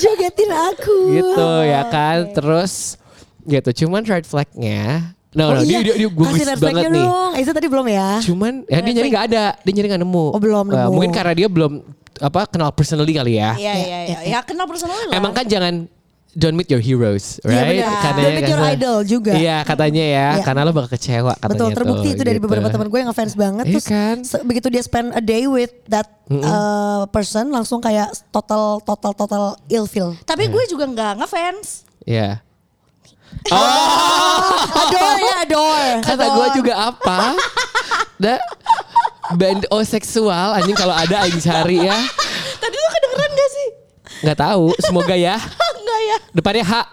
Jogetin 0.00 0.50
aku. 0.50 0.96
gitu 1.12 1.36
Oh, 1.36 1.60
ya 1.60 1.84
kan. 1.86 2.30
Terus 2.30 2.96
gitu. 3.44 3.84
Cuman 3.84 4.02
red 4.02 4.24
flagnya, 4.24 5.12
no 5.32 5.52
Oh 5.52 5.54
no 5.54 5.62
iya. 5.62 5.80
dia 5.82 5.92
dia, 5.92 6.06
dia 6.06 6.08
bagus 6.08 6.40
banget 6.56 6.88
nih. 6.88 7.04
dong. 7.04 7.30
Aiza 7.36 7.52
tadi 7.52 7.66
belum 7.68 7.86
ya? 7.86 8.08
Cuman 8.22 8.52
ya 8.64 8.78
dia 8.80 8.92
nyari 8.94 9.08
nggak 9.10 9.26
ada, 9.28 9.44
dia 9.56 9.72
nyari 9.72 9.88
nggak 9.90 10.02
nemu. 10.02 10.26
Oh, 10.30 10.40
belum 10.40 10.66
Eh, 10.66 10.72
nemu. 10.76 10.90
mungkin 10.90 11.12
karena 11.12 11.32
dia 11.34 11.48
belum 11.48 11.72
apa 12.20 12.40
kenal 12.46 12.70
personally 12.70 13.12
kali 13.12 13.36
ya. 13.36 13.56
Iya 13.56 13.74
iya 13.76 13.98
iya. 14.06 14.18
Ya 14.28 14.38
kenal 14.40 14.64
personally 14.64 14.96
lah. 15.08 15.14
Emang 15.14 15.32
kan 15.32 15.44
jangan 15.44 15.88
don't 16.32 16.54
meet 16.54 16.66
your 16.66 16.78
heroes, 16.78 17.38
Iya, 17.40 17.50
right? 17.50 17.66
benar. 17.76 17.90
Katanya 17.96 18.22
Don't 18.22 18.36
meet 18.36 18.46
your 18.46 18.60
kan- 18.60 18.72
idol 18.72 18.96
juga. 19.02 19.32
Iya, 19.32 19.56
katanya 19.62 20.04
ya, 20.04 20.26
Iya. 20.32 20.44
karena 20.44 20.60
lo 20.62 20.70
bakal 20.70 20.90
kecewa 20.92 21.32
katanya 21.34 21.50
Betul 21.50 21.70
terbukti 21.74 22.00
tuh, 22.04 22.12
itu 22.12 22.22
dari 22.22 22.38
gitu. 22.38 22.46
beberapa 22.46 22.68
teman 22.68 22.86
gue 22.86 22.98
yang 22.98 23.10
ngefans 23.10 23.34
banget 23.34 23.64
Iya 23.64 23.72
terus 23.72 23.86
kan? 23.86 24.16
begitu 24.42 24.66
dia 24.68 24.80
spend 24.80 25.08
a 25.10 25.20
day 25.20 25.44
with 25.44 25.74
that 25.86 26.06
uh, 26.30 27.02
person 27.08 27.48
langsung 27.48 27.78
kayak 27.78 28.06
total 28.30 28.78
total 28.80 29.12
total 29.12 29.42
ilfeel. 29.66 30.14
Tapi 30.22 30.46
gue 30.46 30.62
juga 30.66 30.86
nggak 30.86 31.12
ngefans. 31.18 31.82
Iya. 32.02 32.38
Adore 34.76 35.20
ya 35.20 35.34
adore. 35.40 35.92
Kata 36.00 36.24
gue 36.30 36.46
juga 36.54 36.74
apa? 36.84 37.34
Da, 38.16 38.36
band 39.32 39.64
O 39.68 39.80
seksual 39.80 40.54
anjing 40.54 40.74
kalau 40.74 40.92
ada 40.92 41.24
anjing 41.24 41.40
cari 41.40 41.78
ya. 41.80 41.96
Tadi 42.56 42.76
tuh 42.76 42.90
kedengeran 42.92 43.30
gak 43.30 43.50
sih? 43.50 43.68
Nggak 44.20 44.38
tahu, 44.38 44.64
semoga 44.80 45.14
ya. 45.14 45.36
Enggak 45.90 46.02
ya. 46.06 46.18
Depannya 46.30 46.62
H. 46.62 46.74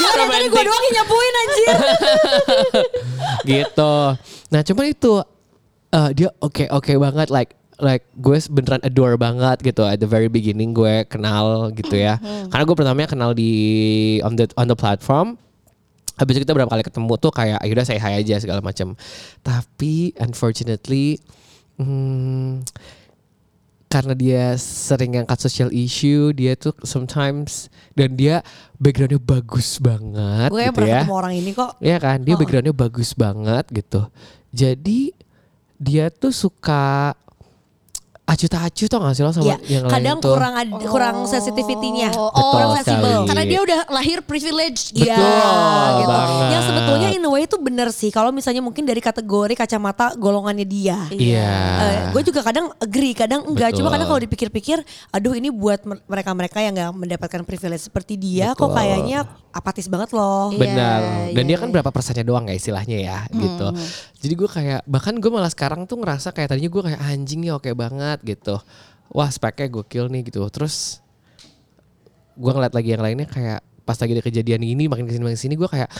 Gila 0.00 0.12
dari 0.16 0.30
tadi 0.32 0.46
gue 0.48 0.62
doang 0.64 0.82
yang 0.88 0.94
nyapuin 0.96 1.34
anjir. 1.36 1.76
gitu. 3.52 3.94
Nah, 4.48 4.60
cuman 4.64 4.84
itu 4.88 5.12
eh, 5.92 6.10
dia 6.16 6.28
oke 6.40 6.64
oke 6.72 6.92
banget 6.96 7.28
like 7.28 7.52
like 7.82 8.08
gue 8.16 8.38
beneran 8.48 8.80
adore 8.80 9.20
banget 9.20 9.60
gitu 9.60 9.84
at 9.84 10.00
the 10.00 10.08
very 10.08 10.32
beginning 10.32 10.72
gue 10.72 11.04
kenal 11.12 11.68
gitu 11.76 12.00
ya. 12.00 12.16
Karena 12.48 12.64
gue 12.64 12.76
pertamanya 12.76 13.12
kenal 13.12 13.36
di 13.36 13.52
on 14.24 14.32
the 14.40 14.48
on 14.56 14.72
the 14.72 14.78
platform. 14.78 15.36
Habis 16.16 16.40
itu 16.40 16.48
kita 16.48 16.56
berapa 16.56 16.72
kali 16.72 16.80
ketemu 16.80 17.12
tuh 17.20 17.32
kayak 17.32 17.60
akhirnya 17.60 17.84
saya 17.84 18.00
hi 18.00 18.24
aja 18.24 18.40
segala 18.40 18.64
macam. 18.64 18.96
Tapi 19.44 20.16
unfortunately 20.16 21.20
hmm, 21.76 22.64
karena 23.92 24.16
dia 24.16 24.56
sering 24.56 25.20
ngangkat 25.20 25.36
social 25.36 25.68
issue, 25.68 26.32
dia 26.32 26.56
tuh 26.56 26.72
sometimes 26.80 27.68
dan 27.92 28.16
dia 28.16 28.40
backgroundnya 28.80 29.20
bagus 29.20 29.76
banget 29.76 30.48
gue 30.48 30.62
yang 30.64 30.72
gitu 30.72 30.88
ya. 30.88 31.04
ketemu 31.04 31.12
orang 31.12 31.34
ini 31.36 31.50
kok. 31.52 31.76
Iya 31.76 31.96
kan, 32.00 32.24
dia 32.24 32.32
Oh. 32.32 32.40
backgroundnya 32.40 32.72
bagus 32.72 33.12
banget 33.12 33.68
gitu. 33.68 34.08
Jadi 34.48 35.12
dia 35.76 36.08
tuh 36.08 36.32
suka 36.32 37.12
acuh 38.32 38.48
tak 38.48 38.62
acuh 38.64 38.86
tau 38.86 38.98
gak 39.00 39.12
sih 39.12 39.22
lo 39.22 39.30
sama 39.30 39.44
Iya, 39.44 39.56
yang 39.68 39.84
kadang 39.86 40.16
lain 40.16 40.24
tuh. 40.24 40.32
kurang 40.32 40.54
ad- 40.54 40.84
kurang 40.84 41.16
sensitivity-nya. 41.24 42.08
Oh, 42.14 42.32
kurang 42.50 42.70
sekali. 42.78 43.12
Karena 43.24 43.44
dia 43.44 43.60
udah 43.60 43.78
lahir 43.88 44.18
privilege 44.22 44.90
Betul 44.90 45.04
gitu. 45.04 45.26
gitu. 45.94 46.08
banget. 46.08 46.48
Yang 46.50 46.62
sebetulnya 46.64 47.08
in 47.10 47.22
a 47.22 47.30
way 47.30 47.42
itu 47.42 47.56
bener 47.58 47.88
sih. 47.90 48.08
Kalau 48.08 48.30
misalnya 48.30 48.58
mungkin 48.58 48.82
dari 48.82 48.98
kategori 48.98 49.54
kacamata 49.54 50.16
golongannya 50.16 50.64
dia. 50.64 50.98
Iya. 51.08 51.52
gue 52.10 52.22
juga 52.22 52.40
kadang 52.40 52.72
agree, 52.78 53.12
kadang 53.12 53.44
enggak. 53.44 53.72
Cuma 53.72 53.86
Betul. 53.86 53.94
kadang 53.94 54.06
kalau 54.08 54.20
dipikir-pikir, 54.22 54.78
aduh 55.10 55.32
ini 55.32 55.48
buat 55.48 55.82
mer- 55.82 56.00
mereka-mereka 56.02 56.58
yang 56.58 56.72
nggak 56.72 56.92
mendapatkan 56.94 57.40
privilege 57.42 57.82
seperti 57.82 58.14
dia, 58.14 58.52
kok 58.52 58.66
Betul. 58.66 58.76
kayaknya 58.78 59.18
apatis 59.50 59.84
banget 59.84 60.12
loh. 60.12 60.48
Iya, 60.48 60.58
Benar. 60.58 61.00
Dan 61.30 61.44
iya, 61.44 61.48
dia 61.48 61.56
kan 61.58 61.68
berapa 61.68 61.90
persennya 61.90 62.22
doang 62.22 62.46
ya 62.46 62.54
istilahnya 62.54 62.96
ya 62.96 63.18
gitu. 63.28 63.68
Jadi 64.18 64.34
gue 64.34 64.48
kayak 64.48 64.80
bahkan 64.86 65.12
gue 65.12 65.28
malah 65.28 65.50
sekarang 65.50 65.82
tuh 65.82 65.98
ngerasa 65.98 66.30
kayak 66.30 66.48
tadinya 66.48 66.70
gue 66.70 66.82
kayak 66.84 67.00
anjing 67.02 67.42
nih 67.42 67.52
oke 67.52 67.68
banget 67.74 68.21
gitu. 68.22 68.58
wah 69.08 69.28
speknya 69.28 69.68
gokil 69.68 70.08
nih 70.08 70.24
gitu. 70.24 70.40
Terus 70.48 71.04
gue 72.32 72.48
ngeliat 72.48 72.72
lagi 72.72 72.96
yang 72.96 73.04
lainnya 73.04 73.28
kayak 73.28 73.60
pas 73.84 73.98
lagi 73.98 74.16
ada 74.16 74.24
kejadian 74.24 74.64
ini 74.64 74.88
makin 74.88 75.04
ke 75.04 75.12
sini 75.12 75.22
makin 75.22 75.36
ke 75.36 75.42
sini 75.42 75.54
gue 75.54 75.68
kayak 75.68 75.90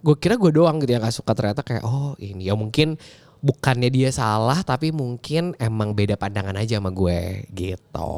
gue 0.00 0.16
kira 0.16 0.38
gue 0.38 0.48
doang 0.48 0.78
gitu 0.78 0.94
yang 0.94 1.02
gak 1.02 1.12
suka 1.12 1.34
ternyata 1.36 1.60
kayak 1.60 1.84
oh 1.84 2.16
ini 2.16 2.48
ya 2.48 2.56
mungkin 2.56 2.96
bukannya 3.38 3.86
dia 3.86 4.08
salah 4.08 4.64
tapi 4.64 4.90
mungkin 4.90 5.52
emang 5.58 5.92
beda 5.92 6.16
pandangan 6.16 6.56
aja 6.56 6.80
sama 6.80 6.88
gue 6.88 7.46
gitu. 7.52 8.12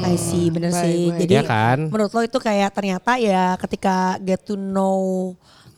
I 0.00 0.14
see, 0.16 0.48
bener 0.48 0.70
Baik, 0.70 0.80
sih. 0.80 1.00
baik. 1.10 1.20
Jadi 1.26 1.32
Ya 1.34 1.42
kan? 1.42 1.78
menurut 1.90 2.12
lo 2.14 2.22
itu 2.22 2.38
kayak 2.38 2.70
ternyata 2.70 3.18
ya 3.18 3.58
ketika 3.58 4.16
get 4.22 4.46
to 4.46 4.54
know 4.54 5.34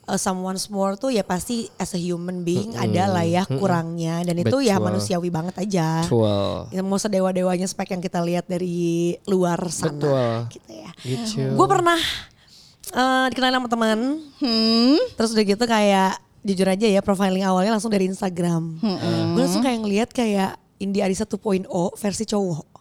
uh, 0.09 0.17
someone's 0.17 0.73
more 0.73 0.97
tuh 0.97 1.13
ya 1.13 1.21
pasti 1.21 1.69
as 1.77 1.93
a 1.93 2.01
human 2.01 2.43
being 2.43 2.73
ada 2.75 3.05
lah 3.13 3.23
ya 3.29 3.45
kurangnya 3.45 4.25
dan 4.25 4.41
itu 4.41 4.65
ya 4.65 4.81
Betul. 4.81 4.87
manusiawi 4.89 5.29
banget 5.29 5.55
aja. 5.61 6.03
Betul. 6.09 6.73
Ya, 6.73 6.81
mau 6.81 6.97
sedewa-dewanya 6.97 7.69
spek 7.69 7.93
yang 7.93 8.03
kita 8.03 8.25
lihat 8.25 8.49
dari 8.49 9.15
luar 9.29 9.61
sana. 9.69 9.93
Betul. 9.93 10.33
Gitu 10.57 10.71
ya. 10.73 10.91
Gitu. 11.05 11.45
Gue 11.53 11.67
pernah 11.69 12.01
uh, 12.97 13.27
dikenalin 13.29 13.61
sama 13.61 13.69
teman, 13.69 13.99
terus 15.15 15.31
udah 15.37 15.45
gitu 15.45 15.65
kayak 15.69 16.17
jujur 16.43 16.65
aja 16.71 16.87
ya 16.89 17.01
profiling 17.05 17.45
awalnya 17.45 17.77
langsung 17.77 17.93
dari 17.93 18.09
Instagram. 18.09 18.81
Gue 19.37 19.43
langsung 19.45 19.61
kayak 19.61 19.79
ngeliat 19.85 20.11
kayak 20.11 20.57
Indi 20.79 21.03
Arisa 21.05 21.29
2.0 21.29 21.69
versi 21.99 22.25
cowok. 22.25 22.78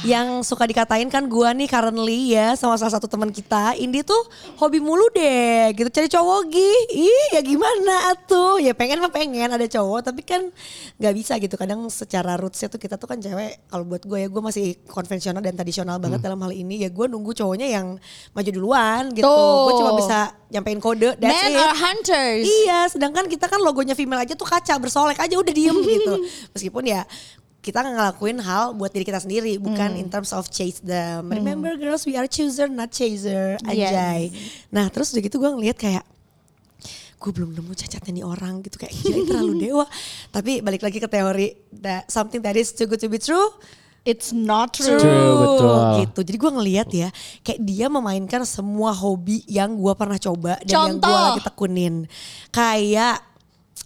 Yang 0.00 0.48
suka 0.48 0.64
dikatain 0.64 1.12
kan 1.12 1.28
gua 1.28 1.52
nih 1.52 1.68
currently 1.68 2.32
ya 2.32 2.56
sama 2.56 2.80
salah 2.80 2.96
satu 2.96 3.04
teman 3.04 3.28
kita. 3.28 3.76
Indi 3.76 4.00
tuh 4.00 4.18
hobi 4.56 4.80
mulu 4.80 5.04
deh 5.12 5.76
gitu. 5.76 5.88
Cari 5.92 6.08
cowok 6.08 6.40
gi. 6.48 6.72
Ih 7.04 7.26
ya 7.36 7.40
gimana 7.44 8.16
atuh? 8.16 8.56
Ya 8.62 8.72
pengen 8.72 9.04
mah 9.04 9.12
pengen 9.12 9.52
ada 9.52 9.66
cowok 9.68 10.12
tapi 10.12 10.24
kan 10.24 10.48
nggak 10.96 11.14
bisa 11.14 11.36
gitu. 11.36 11.54
Kadang 11.60 11.84
secara 11.92 12.40
rootsnya 12.40 12.72
tuh 12.72 12.80
kita 12.80 12.96
tuh 12.96 13.08
kan 13.10 13.20
cewek 13.20 13.68
kalau 13.68 13.84
buat 13.84 14.02
gue 14.06 14.18
ya 14.24 14.28
gue 14.32 14.42
masih 14.42 14.80
konvensional 14.88 15.44
dan 15.44 15.52
tradisional 15.52 16.00
banget 16.00 16.24
dalam 16.24 16.40
hal 16.40 16.52
ini. 16.56 16.80
Ya 16.80 16.88
gue 16.88 17.06
nunggu 17.06 17.36
cowoknya 17.36 17.68
yang 17.68 18.00
maju 18.32 18.50
duluan 18.50 19.12
gitu. 19.12 19.28
Tuh. 19.28 19.58
gue 19.68 19.74
cuma 19.84 19.92
bisa 20.00 20.18
nyampein 20.50 20.82
kode 20.82 21.14
that's 21.20 21.30
Men 21.30 21.54
it. 21.54 21.62
are 21.62 21.76
hunters. 21.78 22.42
Iya, 22.42 22.78
sedangkan 22.90 23.30
kita 23.30 23.46
kan 23.46 23.62
logonya 23.62 23.94
female 23.94 24.26
aja 24.26 24.34
tuh 24.34 24.48
kaca 24.48 24.74
bersolek 24.82 25.16
aja 25.22 25.38
udah 25.38 25.54
diem 25.54 25.78
gitu. 25.78 26.14
Meskipun 26.56 26.84
ya 26.90 27.06
kita 27.60 27.84
ngelakuin 27.84 28.40
hal 28.40 28.72
buat 28.72 28.88
diri 28.88 29.04
kita 29.04 29.20
sendiri, 29.20 29.60
bukan 29.60 29.92
in 30.00 30.08
terms 30.08 30.32
of 30.32 30.48
chase 30.48 30.80
them. 30.80 31.28
Remember 31.28 31.76
girls, 31.76 32.08
we 32.08 32.16
are 32.16 32.24
chooser 32.24 32.72
not 32.72 32.88
chaser, 32.88 33.60
anjay. 33.68 34.32
Nah 34.72 34.88
terus 34.88 35.12
udah 35.12 35.22
gitu 35.22 35.36
gue 35.36 35.50
ngeliat 35.52 35.76
kayak 35.76 36.04
gue 37.20 37.30
belum 37.36 37.52
nemu 37.52 37.76
cacatnya 37.76 38.16
nih 38.16 38.24
orang 38.24 38.64
gitu 38.64 38.80
kayak 38.80 38.96
gila 38.96 39.12
ini 39.12 39.24
terlalu 39.28 39.54
dewa. 39.68 39.84
Tapi 40.32 40.64
balik 40.64 40.80
lagi 40.80 40.98
ke 41.04 41.08
teori 41.08 41.52
that 41.84 42.08
something 42.08 42.40
that 42.40 42.56
is 42.56 42.72
too 42.72 42.88
good 42.88 43.00
to 43.00 43.12
be 43.12 43.20
true. 43.20 43.52
It's 44.00 44.32
not 44.32 44.72
true. 44.72 44.96
True, 44.96 45.60
betul. 45.60 45.76
gitu. 46.00 46.20
Jadi 46.32 46.36
gue 46.40 46.52
ngeliat 46.56 46.88
ya, 46.88 47.08
kayak 47.44 47.60
dia 47.60 47.92
memainkan 47.92 48.48
semua 48.48 48.96
hobi 48.96 49.44
yang 49.44 49.76
gue 49.76 49.92
pernah 49.92 50.16
coba 50.16 50.56
dan 50.64 50.72
yang 50.72 50.96
gue 50.96 51.04
Contoh. 51.04 51.20
lagi 51.36 51.40
tekunin. 51.44 51.94
Kayak 52.48 53.20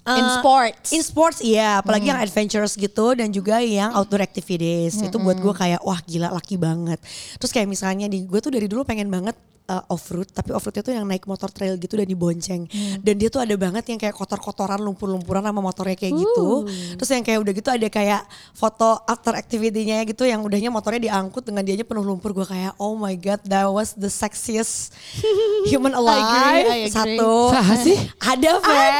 uh, 0.04 0.18
In 0.18 0.26
sports. 0.40 0.88
In 0.92 1.02
sports 1.02 1.38
iya, 1.40 1.80
apalagi 1.80 2.12
yang 2.12 2.20
adventurous 2.20 2.76
gitu 2.76 3.16
dan 3.16 3.32
juga 3.32 3.60
yang 3.64 3.92
outdoor 3.96 4.20
activities. 4.20 5.00
Itu 5.00 5.16
buat 5.20 5.40
gue 5.40 5.54
kayak 5.56 5.80
wah 5.82 6.00
gila 6.04 6.32
laki 6.32 6.60
banget. 6.60 7.00
Terus 7.40 7.52
kayak 7.52 7.68
misalnya 7.68 8.06
di 8.08 8.24
gue 8.28 8.40
tuh 8.40 8.52
dari 8.52 8.68
dulu 8.68 8.84
pengen 8.84 9.08
banget 9.08 9.36
uh, 9.64 9.82
off-road, 9.88 10.28
tapi 10.28 10.50
off-roadnya 10.50 10.80
tuh 10.80 10.92
yang 10.92 11.04
naik 11.04 11.24
motor 11.24 11.48
trail 11.48 11.74
gitu 11.74 11.94
dan 11.94 12.04
dibonceng. 12.04 12.68
Dan 13.00 13.14
dia 13.16 13.28
tuh 13.28 13.40
ada 13.40 13.54
banget 13.54 13.84
yang 13.86 13.96
kayak 13.96 14.12
kotor-kotoran, 14.12 14.76
lumpur-lumpuran 14.78 15.40
sama 15.40 15.58
motornya 15.58 15.94
kayak 15.94 16.14
gitu. 16.14 16.68
Terus 16.94 17.10
yang 17.10 17.22
kayak 17.22 17.38
udah 17.40 17.52
gitu 17.52 17.68
ada 17.68 17.88
kayak 17.88 18.22
foto 18.52 19.00
after 19.04 19.32
activity-nya 19.32 20.04
gitu 20.04 20.22
yang 20.22 20.40
udahnya 20.40 20.68
motornya 20.68 21.00
diangkut 21.02 21.42
dengan 21.42 21.62
dianya 21.62 21.82
penuh 21.82 22.02
lumpur. 22.02 22.32
Gue 22.32 22.44
kayak 22.44 22.76
oh 22.76 22.94
my 22.94 23.14
god, 23.14 23.40
that 23.44 23.64
was 23.66 23.92
the 23.94 24.08
sexiest 24.08 24.92
human 25.70 25.92
alive. 25.92 26.20
I 26.20 26.86
agree. 26.86 26.92
Satu. 26.92 27.32
Sah 27.50 27.68
sih? 27.78 27.96
Ada 28.20 28.60
Fer. 28.60 28.92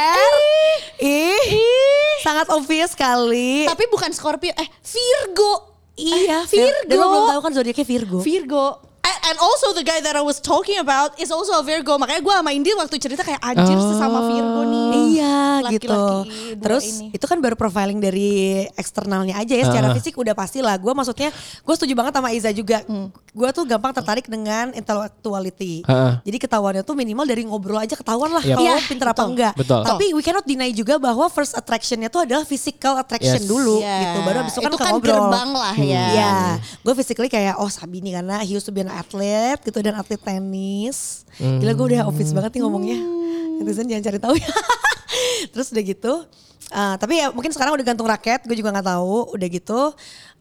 Ih, 0.97 2.19
sangat 2.21 2.47
obvious 2.49 2.91
sekali. 2.91 3.67
Tapi 3.67 3.83
bukan 3.85 4.09
Scorpio, 4.09 4.51
eh 4.51 4.69
Virgo. 4.81 5.75
iya, 5.93 6.43
Vir- 6.43 6.65
Vir- 6.65 6.85
Dan 6.87 6.97
lo 6.97 7.07
belum 7.07 7.25
tahu 7.29 7.41
kan 7.41 7.51
zodiaknya 7.53 7.85
Virgo. 7.85 8.17
Virgo. 8.19 8.65
And, 9.25 9.37
also 9.37 9.73
the 9.73 9.81
guy 9.81 9.99
that 9.99 10.13
I 10.13 10.21
was 10.21 10.37
talking 10.37 10.77
about 10.77 11.17
is 11.17 11.29
also 11.29 11.53
a 11.53 11.63
Virgo. 11.63 11.97
Makanya 11.97 12.21
gue 12.21 12.33
sama 12.35 12.51
Indi 12.51 12.71
waktu 12.71 12.95
cerita 12.95 13.21
kayak 13.21 13.41
anjir 13.41 13.73
sesama 13.75 14.21
Virgo 14.23 14.61
nih. 14.63 14.85
Iya 15.11 15.37
Laki-laki 15.61 15.75
gitu. 15.75 16.01
Terus 16.57 16.85
ini. 16.85 17.07
itu 17.11 17.25
kan 17.25 17.37
baru 17.39 17.55
profiling 17.55 17.97
dari 17.97 18.31
eksternalnya 18.71 19.35
aja 19.35 19.53
ya. 19.53 19.65
Secara 19.65 19.87
Ah. 19.87 19.95
fisik 19.95 20.13
udah 20.13 20.31
pasti 20.31 20.59
lah. 20.59 20.75
Gue 20.75 20.91
maksudnya 20.91 21.33
gue 21.33 21.73
setuju 21.73 21.93
banget 21.93 22.13
sama 22.13 22.29
Iza 22.29 22.51
juga. 22.51 22.85
Gue 23.31 23.49
tuh 23.51 23.65
gampang 23.65 23.91
tertarik 23.91 24.25
dengan 24.25 24.69
intellectuality. 24.71 25.81
Ah. 25.85 26.21
Jadi 26.21 26.37
ketahuannya 26.37 26.81
tuh 26.81 26.93
minimal 26.93 27.25
dari 27.25 27.43
ngobrol 27.43 27.77
aja 27.77 27.93
ketahuan 27.93 28.29
lah 28.29 28.41
Yap. 28.41 28.55
kalau 28.55 28.69
lo 28.71 28.81
pinter 28.83 29.07
apa 29.07 29.15
betul. 29.15 29.29
enggak. 29.31 29.53
Betul. 29.55 29.81
Tapi 29.83 30.05
we 30.11 30.21
cannot 30.21 30.45
deny 30.45 30.69
juga 30.69 30.95
bahwa 30.97 31.25
first 31.27 31.53
attractionnya 31.53 32.07
tuh 32.07 32.23
adalah 32.23 32.43
physical 32.43 32.95
attraction 32.95 33.41
Yes. 33.41 33.47
dulu 33.47 33.79
Iya. 33.79 33.97
gitu. 33.99 34.19
Baru 34.21 34.37
abis 34.39 34.53
itu 34.53 34.61
kan 34.61 34.69
Itu 34.69 34.77
kan 34.77 34.91
ngobrol. 34.91 35.11
gerbang 35.17 35.49
lah 35.51 35.75
ya. 35.75 36.05
Iya, 36.07 36.33
gue 36.79 36.93
physically 36.93 37.27
kayak 37.27 37.55
oh 37.55 37.67
Sabi 37.67 37.99
nih 37.99 38.13
karena 38.15 38.35
he 38.41 38.53
used 38.53 38.63
to 38.63 38.71
be 38.71 38.79
an 38.79 38.89
athlete 38.89 39.13
gitu 39.61 39.79
dan 39.79 39.95
atlet 39.95 40.19
tenis. 40.19 41.23
Gila 41.37 41.71
gue 41.71 41.85
udah 41.95 42.01
office 42.07 42.31
banget 42.31 42.57
nih 42.57 42.61
ngomongnya. 42.63 42.99
Netizen 43.55 43.87
jangan 43.87 44.03
cari 44.03 44.19
tahu 44.19 44.35
ya. 44.35 44.51
Terus 45.55 45.71
udah 45.71 45.83
gitu, 45.83 46.13
uh, 46.71 46.95
tapi 46.99 47.23
ya 47.23 47.31
mungkin 47.31 47.51
sekarang 47.51 47.77
udah 47.77 47.85
gantung 47.85 48.07
raket, 48.07 48.43
gue 48.43 48.55
juga 48.55 48.75
nggak 48.75 48.87
tahu. 48.87 49.31
Udah 49.31 49.47
gitu, 49.47 49.81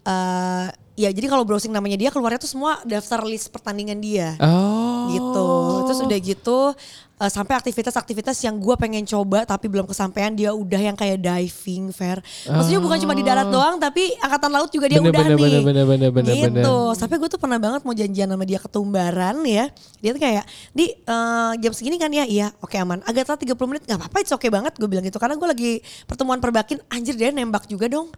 uh, 0.06 0.66
ya 0.94 1.10
jadi 1.10 1.26
kalau 1.26 1.42
browsing 1.46 1.70
namanya 1.70 1.98
dia 1.98 2.10
keluarnya 2.10 2.38
tuh 2.38 2.50
semua 2.50 2.78
daftar 2.82 3.22
list 3.26 3.50
pertandingan 3.50 3.98
dia 3.98 4.34
Oh. 4.42 5.10
gitu. 5.10 5.46
Terus 5.86 5.98
udah 6.02 6.18
gitu 6.18 6.58
uh, 7.20 7.30
sampai 7.30 7.54
aktivitas-aktivitas 7.58 8.36
yang 8.42 8.58
gue 8.58 8.74
pengen 8.78 9.04
coba 9.06 9.46
tapi 9.46 9.70
belum 9.70 9.86
kesampaian 9.86 10.32
dia 10.34 10.50
udah 10.50 10.80
yang 10.80 10.96
kayak 10.96 11.20
diving 11.20 11.94
fair. 11.94 12.18
Maksudnya 12.46 12.80
bukan 12.82 12.98
cuma 13.02 13.14
di 13.14 13.24
darat 13.24 13.48
doang 13.48 13.78
tapi 13.78 14.14
angkatan 14.18 14.50
laut 14.50 14.70
juga 14.70 14.86
dia 14.90 14.98
Bener, 14.98 15.12
udah 15.14 15.24
bener, 15.24 15.36
nih. 15.36 15.42
bener, 15.42 15.62
bener, 15.62 15.84
bener, 15.86 16.10
bener, 16.10 16.34
gitu. 16.34 16.50
bener. 16.64 16.96
Sampai 16.98 17.16
gue 17.18 17.28
tuh 17.30 17.40
pernah 17.40 17.58
banget 17.60 17.82
mau 17.86 17.94
janjian 17.94 18.28
sama 18.30 18.44
dia 18.46 18.58
ketumbaran 18.58 19.36
ya. 19.46 19.70
Dia 20.02 20.10
tuh 20.14 20.22
kayak, 20.22 20.44
"Di 20.76 20.86
eh, 20.94 21.52
jam 21.60 21.72
segini 21.72 21.96
kan 21.96 22.10
ya?" 22.12 22.24
Iya, 22.24 22.52
oke 22.60 22.76
aman. 22.76 23.00
Agak 23.06 23.28
telat 23.30 23.40
30 23.42 23.68
menit 23.70 23.82
nggak 23.86 23.98
apa-apa, 24.00 24.16
it's 24.20 24.32
oke 24.32 24.46
banget 24.48 24.72
gue 24.76 24.88
bilang 24.88 25.04
gitu. 25.04 25.16
Karena 25.16 25.34
gue 25.38 25.48
lagi 25.48 25.72
pertemuan 26.04 26.38
perbakin, 26.42 26.80
anjir 26.92 27.14
dia 27.16 27.30
nembak 27.30 27.66
juga 27.70 27.86
dong. 27.88 28.10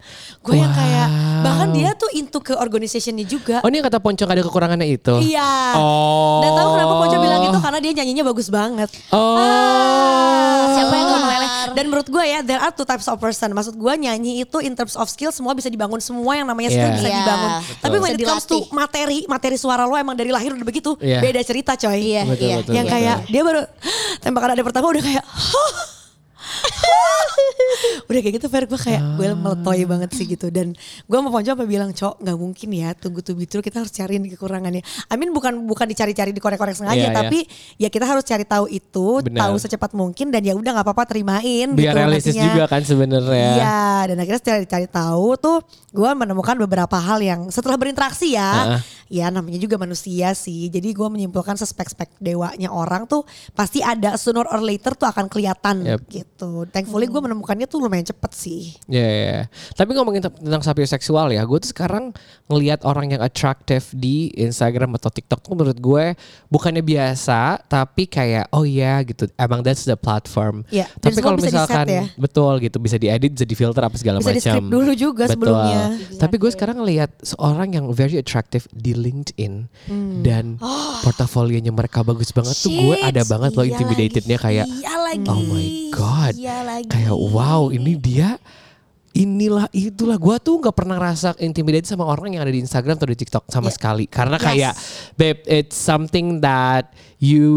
Gue 0.43 0.59
yang 0.59 0.73
kayak 0.73 1.09
bahkan 1.45 1.69
dia 1.75 1.91
tuh 1.95 2.11
into 2.15 2.39
ke 2.43 2.55
organizationnya 2.57 3.27
juga. 3.27 3.57
Oh 3.63 3.69
ini 3.69 3.79
yang 3.83 3.87
kata 3.87 3.99
Poncong 4.03 4.31
ada 4.31 4.43
kekurangannya 4.43 4.89
itu? 4.89 5.15
Iya. 5.23 5.79
Oh. 5.79 6.43
Dan 6.43 6.51
tahu 6.55 6.69
kenapa 6.75 6.93
Ponco 7.03 7.17
bilang 7.21 7.43
itu 7.47 7.59
karena 7.59 7.79
dia 7.83 7.93
nyanyinya 8.03 8.25
bagus 8.27 8.49
banget. 8.49 8.86
Oh. 9.11 10.67
Siapa 10.69 10.93
yang 10.93 11.07
gak 11.07 11.21
meleleh? 11.21 11.51
Dan 11.73 11.85
menurut 11.87 12.07
gue 12.07 12.25
ya, 12.25 12.41
there 12.41 12.59
are 12.59 12.71
two 12.71 12.83
types 12.83 13.05
of 13.05 13.17
person. 13.17 13.51
Maksud 13.51 13.75
gue 13.75 13.93
nyanyi 13.97 14.43
itu 14.43 14.59
in 14.59 14.73
terms 14.73 14.95
of 14.95 15.07
skill 15.07 15.29
semua 15.29 15.53
bisa 15.53 15.67
dibangun. 15.67 15.99
Semua 15.99 16.35
yang 16.35 16.45
namanya 16.45 16.71
skill 16.71 16.85
Yeah. 16.85 16.97
bisa 16.97 17.09
Yeah, 17.09 17.21
dibangun. 17.21 17.51
betul. 17.53 17.77
Tapi 17.81 17.97
when 17.99 18.13
it 18.13 18.23
comes 18.23 18.45
to 18.45 18.57
materi, 18.71 19.19
materi 19.27 19.57
suara 19.57 19.85
lo 19.85 19.95
emang 19.95 20.15
dari 20.15 20.29
lahir 20.29 20.53
udah 20.53 20.65
begitu. 20.65 20.95
Yeah. 20.99 21.21
Beda 21.21 21.41
cerita 21.41 21.75
coy. 21.75 21.99
Iya, 21.99 22.23
Betul, 22.25 22.43
iya. 22.43 22.57
betul, 22.59 22.73
yang 22.73 22.87
betul. 22.87 22.97
kayak 22.97 23.17
dia 23.27 23.43
baru 23.43 23.61
tembakan 24.25 24.51
ada 24.53 24.63
pertama 24.63 24.87
udah 24.89 25.03
kayak 25.03 25.25
udah 28.09 28.21
kayak 28.23 28.35
gitu 28.39 28.47
Fer 28.47 28.65
gue 28.65 28.79
kayak 28.79 29.03
gue 29.19 29.29
meletoy 29.33 29.83
banget 29.85 30.11
sih 30.13 30.25
gitu 30.25 30.49
dan 30.49 30.73
gue 31.03 31.17
sama 31.17 31.29
Ponco 31.29 31.51
apa 31.51 31.65
bilang 31.65 31.91
cok 31.91 32.23
nggak 32.23 32.37
mungkin 32.37 32.69
ya 32.71 32.95
tunggu 32.95 33.21
be 33.35 33.45
true 33.45 33.61
kita 33.61 33.83
harus 33.83 33.91
cariin 33.91 34.23
kekurangannya 34.27 34.81
I 35.07 35.15
mean 35.17 35.31
bukan 35.31 35.67
bukan 35.67 35.87
dicari-cari 35.87 36.31
dikorek-korek 36.31 36.73
sengaja 36.73 36.95
Iya, 36.97 37.11
iya. 37.11 37.19
tapi 37.19 37.39
ya 37.77 37.89
kita 37.91 38.07
harus 38.07 38.25
cari 38.25 38.43
tahu 38.43 38.65
itu 38.67 39.21
Benar. 39.21 39.47
tahu 39.47 39.55
secepat 39.59 39.93
mungkin 39.93 40.31
dan 40.31 40.41
ya 40.41 40.55
udah 40.55 40.71
nggak 40.73 40.87
apa-apa 40.87 41.05
terimain 41.07 41.69
Biar 41.73 41.93
gitu 41.93 41.99
realistis 41.99 42.33
nantinya. 42.33 42.55
juga 42.55 42.65
kan 42.67 42.81
sebenarnya. 42.81 43.51
Iya, 43.53 43.83
dan 44.09 44.17
akhirnya 44.17 44.41
setelah 44.41 44.61
dicari 44.63 44.89
tahu 44.89 45.29
tuh 45.37 45.57
gue 45.93 46.11
menemukan 46.15 46.57
beberapa 46.59 46.97
hal 46.97 47.21
yang 47.21 47.41
setelah 47.51 47.77
berinteraksi 47.77 48.33
ya, 48.33 48.53
Heeh. 48.73 48.81
Ya 49.07 49.29
namanya 49.29 49.57
juga 49.57 49.77
manusia 49.77 50.33
sih. 50.33 50.67
Jadi 50.67 50.91
gue 50.91 51.09
menyimpulkan 51.09 51.55
sespek-spek 51.55 52.19
dewanya 52.19 52.69
orang 52.69 53.05
tuh 53.05 53.23
pasti 53.53 53.81
ada 53.81 54.15
sooner 54.17 54.47
or 54.47 54.59
later 54.59 54.93
tuh 54.93 55.07
akan 55.07 55.27
kelihatan 55.27 55.87
Yep. 55.87 56.01
gitu. 56.09 56.51
Thankfully 56.67 57.07
gue 57.07 57.21
menemukannya 57.21 57.67
tuh 57.67 57.79
lumayan 57.79 58.05
cepet 58.05 58.31
sih. 58.33 58.63
Ya, 58.87 59.03
ya, 59.03 59.25
ya. 59.29 59.43
Tapi 59.73 59.91
ngomongin 59.93 60.23
te- 60.23 60.35
tentang 60.37 60.63
sapioseksual 60.63 61.31
ya, 61.31 61.43
gue 61.43 61.59
tuh 61.61 61.71
sekarang 61.71 62.11
ngelihat 62.47 62.83
orang 62.83 63.11
yang 63.11 63.23
atraktif 63.23 63.93
di 63.93 64.33
Instagram 64.33 64.97
atau 64.97 65.09
TikTok 65.09 65.41
tuh 65.41 65.55
menurut 65.55 65.77
gue 65.77 66.05
bukannya 66.49 66.81
biasa, 66.81 67.63
tapi 67.65 68.07
kayak 68.07 68.51
oh 68.51 68.65
ya 68.65 68.99
gitu, 69.03 69.29
emang 69.37 69.61
that's 69.61 69.85
the 69.85 69.95
platform. 69.95 70.67
Iya, 70.69 70.91
dan 70.99 71.13
Tapi 71.13 71.21
kalau 71.21 71.37
bisa 71.39 71.49
misalkan 71.53 71.87
ya. 71.87 72.05
betul 72.17 72.53
gitu, 72.59 72.77
bisa 72.79 72.97
diedit, 72.97 73.31
bisa 73.31 73.45
difilter 73.45 73.83
apa 73.83 73.95
segala 73.95 74.19
Bisa 74.19 74.31
macam. 74.31 74.37
di-script 74.41 74.69
dulu 74.69 74.93
juga 74.93 75.25
Betul. 75.27 75.33
sebelumnya. 75.37 75.81
Tapi 76.17 76.35
gue 76.37 76.51
sekarang 76.51 76.77
ngelihat 76.81 77.11
seorang 77.21 77.69
yang 77.71 77.85
very 77.93 78.17
attractive 78.17 78.65
di 78.73 78.96
LinkedIn 78.97 79.69
Hmm. 79.87 80.25
dan 80.25 80.59
portofolionya 81.01 81.71
mereka 81.71 82.03
bagus 82.03 82.33
banget 82.33 82.57
tuh 82.57 82.73
gue 82.73 82.97
ada 82.99 83.23
Shit, 83.23 83.31
banget 83.31 83.51
loh 83.53 83.63
iya 83.63 83.73
intimidatednya 83.73 84.37
lagi, 84.37 84.47
kayak 84.49 84.67
iya 84.67 84.95
lagi, 84.99 85.27
oh 85.29 85.41
my 85.45 85.67
god, 85.93 86.33
iya 86.35 86.57
lagi. 86.65 86.89
kayak 86.89 87.15
wow 87.15 87.69
ini 87.69 87.93
dia 87.95 88.41
inilah 89.17 89.65
itulah 89.73 90.21
gue 90.21 90.37
tuh 90.45 90.61
nggak 90.61 90.77
pernah 90.77 91.01
ngerasa 91.01 91.41
intimidate 91.41 91.89
sama 91.89 92.05
orang 92.05 92.37
yang 92.37 92.45
ada 92.45 92.53
di 92.53 92.61
Instagram 92.61 93.01
atau 93.01 93.09
di 93.09 93.17
TikTok 93.17 93.49
sama 93.49 93.73
Yeah. 93.73 93.77
sekali 93.81 94.05
karena 94.05 94.37
Yes. 94.37 94.45
kayak 94.45 94.75
babe 95.17 95.41
it's 95.49 95.77
something 95.77 96.45
that 96.45 96.93
you 97.17 97.49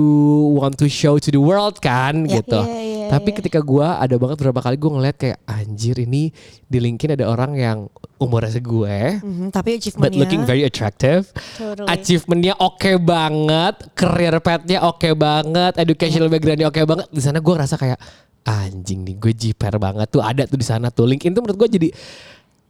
want 0.55 0.79
to 0.79 0.87
show 0.87 1.19
to 1.19 1.29
the 1.29 1.41
world 1.41 1.83
kan 1.83 2.23
Yeah. 2.23 2.39
gitu 2.39 2.63
Yeah, 2.63 2.79
yeah, 2.79 3.09
tapi 3.11 3.35
yeah. 3.35 3.37
ketika 3.43 3.59
gue 3.59 3.83
ada 3.83 4.15
banget 4.15 4.39
beberapa 4.39 4.63
kali 4.63 4.79
gue 4.79 4.91
ngeliat 4.95 5.15
kayak 5.19 5.37
anjir 5.43 5.99
ini 5.99 6.31
di 6.63 6.77
LinkedIn 6.79 7.19
ada 7.19 7.27
orang 7.27 7.59
yang 7.59 7.77
umurnya 8.19 8.51
segue 8.55 9.23
Mhm, 9.23 9.47
tapi 9.51 9.79
but 9.95 10.11
looking 10.11 10.43
very 10.43 10.67
attractive. 10.67 11.31
Totally. 11.55 11.87
Achievementnya 11.87 12.51
oke 12.59 12.99
banget, 12.99 13.95
career 13.95 14.35
path-nya 14.43 14.83
oke 14.83 15.07
banget, 15.15 15.79
educational 15.79 16.27
background-nya 16.27 16.67
oke 16.67 16.83
banget. 16.83 17.07
Di 17.15 17.23
sana 17.23 17.39
gue 17.39 17.55
rasa 17.55 17.79
kayak 17.79 17.95
anjing 18.45 19.03
nih, 19.03 19.15
gue 19.19 19.33
jiper 19.35 19.75
banget 19.79 20.07
tuh 20.09 20.23
ada 20.23 20.43
tuh 20.47 20.57
di 20.59 20.65
sana 20.67 20.89
tuh. 20.89 21.05
LinkedIn 21.07 21.35
tuh 21.35 21.41
menurut 21.43 21.67
gue 21.67 21.69
jadi 21.79 21.89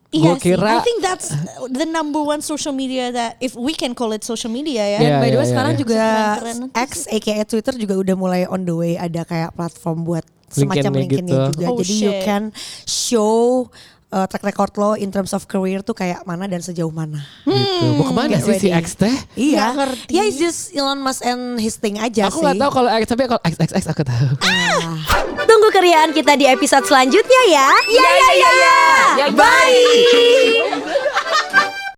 gue 0.09 0.25
Iya 0.25 0.41
sih. 0.41 0.57
kira 0.57 0.81
I 0.81 0.81
think 0.81 1.05
that's 1.05 1.29
the 1.69 1.85
number 1.85 2.25
one 2.25 2.41
social 2.41 2.73
media 2.73 3.13
that 3.13 3.37
if 3.37 3.53
we 3.53 3.77
can 3.77 3.93
call 3.93 4.09
it 4.09 4.25
social 4.25 4.49
media 4.49 4.81
ya. 4.81 4.99
Yeah. 5.05 5.21
By 5.21 5.29
the 5.29 5.37
way 5.37 5.45
iya, 5.45 5.53
sekarang 5.53 5.73
iya. 5.77 5.81
juga. 5.85 6.01
X 6.73 7.05
aka 7.05 7.45
Twitter 7.45 7.73
juga 7.77 7.93
udah 8.01 8.15
mulai 8.17 8.41
on 8.49 8.65
the 8.65 8.73
way 8.73 8.97
ada 8.97 9.21
kayak 9.21 9.53
platform 9.53 10.01
buat 10.09 10.25
semacam 10.49 11.05
LinkedIn-nya 11.05 11.05
LinkedIn 11.05 11.25
gitu. 11.29 11.61
juga. 11.61 11.65
Oh, 11.69 11.77
Jadi 11.77 11.93
you 11.93 12.11
shit. 12.17 12.25
can 12.25 12.43
show 12.89 13.69
uh, 14.09 14.25
track 14.25 14.43
record 14.43 14.71
lo 14.75 14.93
in 14.93 15.09
terms 15.09 15.31
of 15.31 15.45
career 15.45 15.79
tuh 15.79 15.93
kayak 15.93 16.21
mana 16.23 16.45
dan 16.45 16.59
sejauh 16.59 16.89
mana. 16.89 17.21
gitu. 17.45 17.85
Mau 17.95 18.05
ke 18.05 18.13
mana 18.13 18.37
get 18.37 18.45
sih 18.45 18.57
si. 18.57 18.69
X 18.69 18.85
teh? 18.95 19.15
Iya. 19.35 19.73
Ngerti. 19.75 20.11
Ya 20.11 20.23
it's 20.25 20.37
just 20.37 20.73
Elon 20.73 20.99
Musk 20.99 21.21
and 21.21 21.57
his 21.57 21.75
thing 21.75 21.97
aja 21.97 22.27
Aku 22.27 22.39
sih. 22.39 22.43
nggak 22.43 22.57
tahu 22.59 22.71
kalau 22.73 22.89
X 22.91 23.03
tapi 23.05 23.23
kalau 23.25 23.41
X 23.41 23.53
X 23.57 23.69
X 23.73 23.83
aku 23.87 24.03
tahu. 24.03 24.27
Tunggu 25.39 25.69
keriaan 25.71 26.11
kita 26.11 26.35
di 26.35 26.45
episode 26.45 26.85
selanjutnya 26.85 27.41
ya. 27.49 27.69
Ya 27.89 28.09
ya 28.09 28.29
ya 28.35 28.51
ya. 28.53 28.77
Bye. 29.33 31.27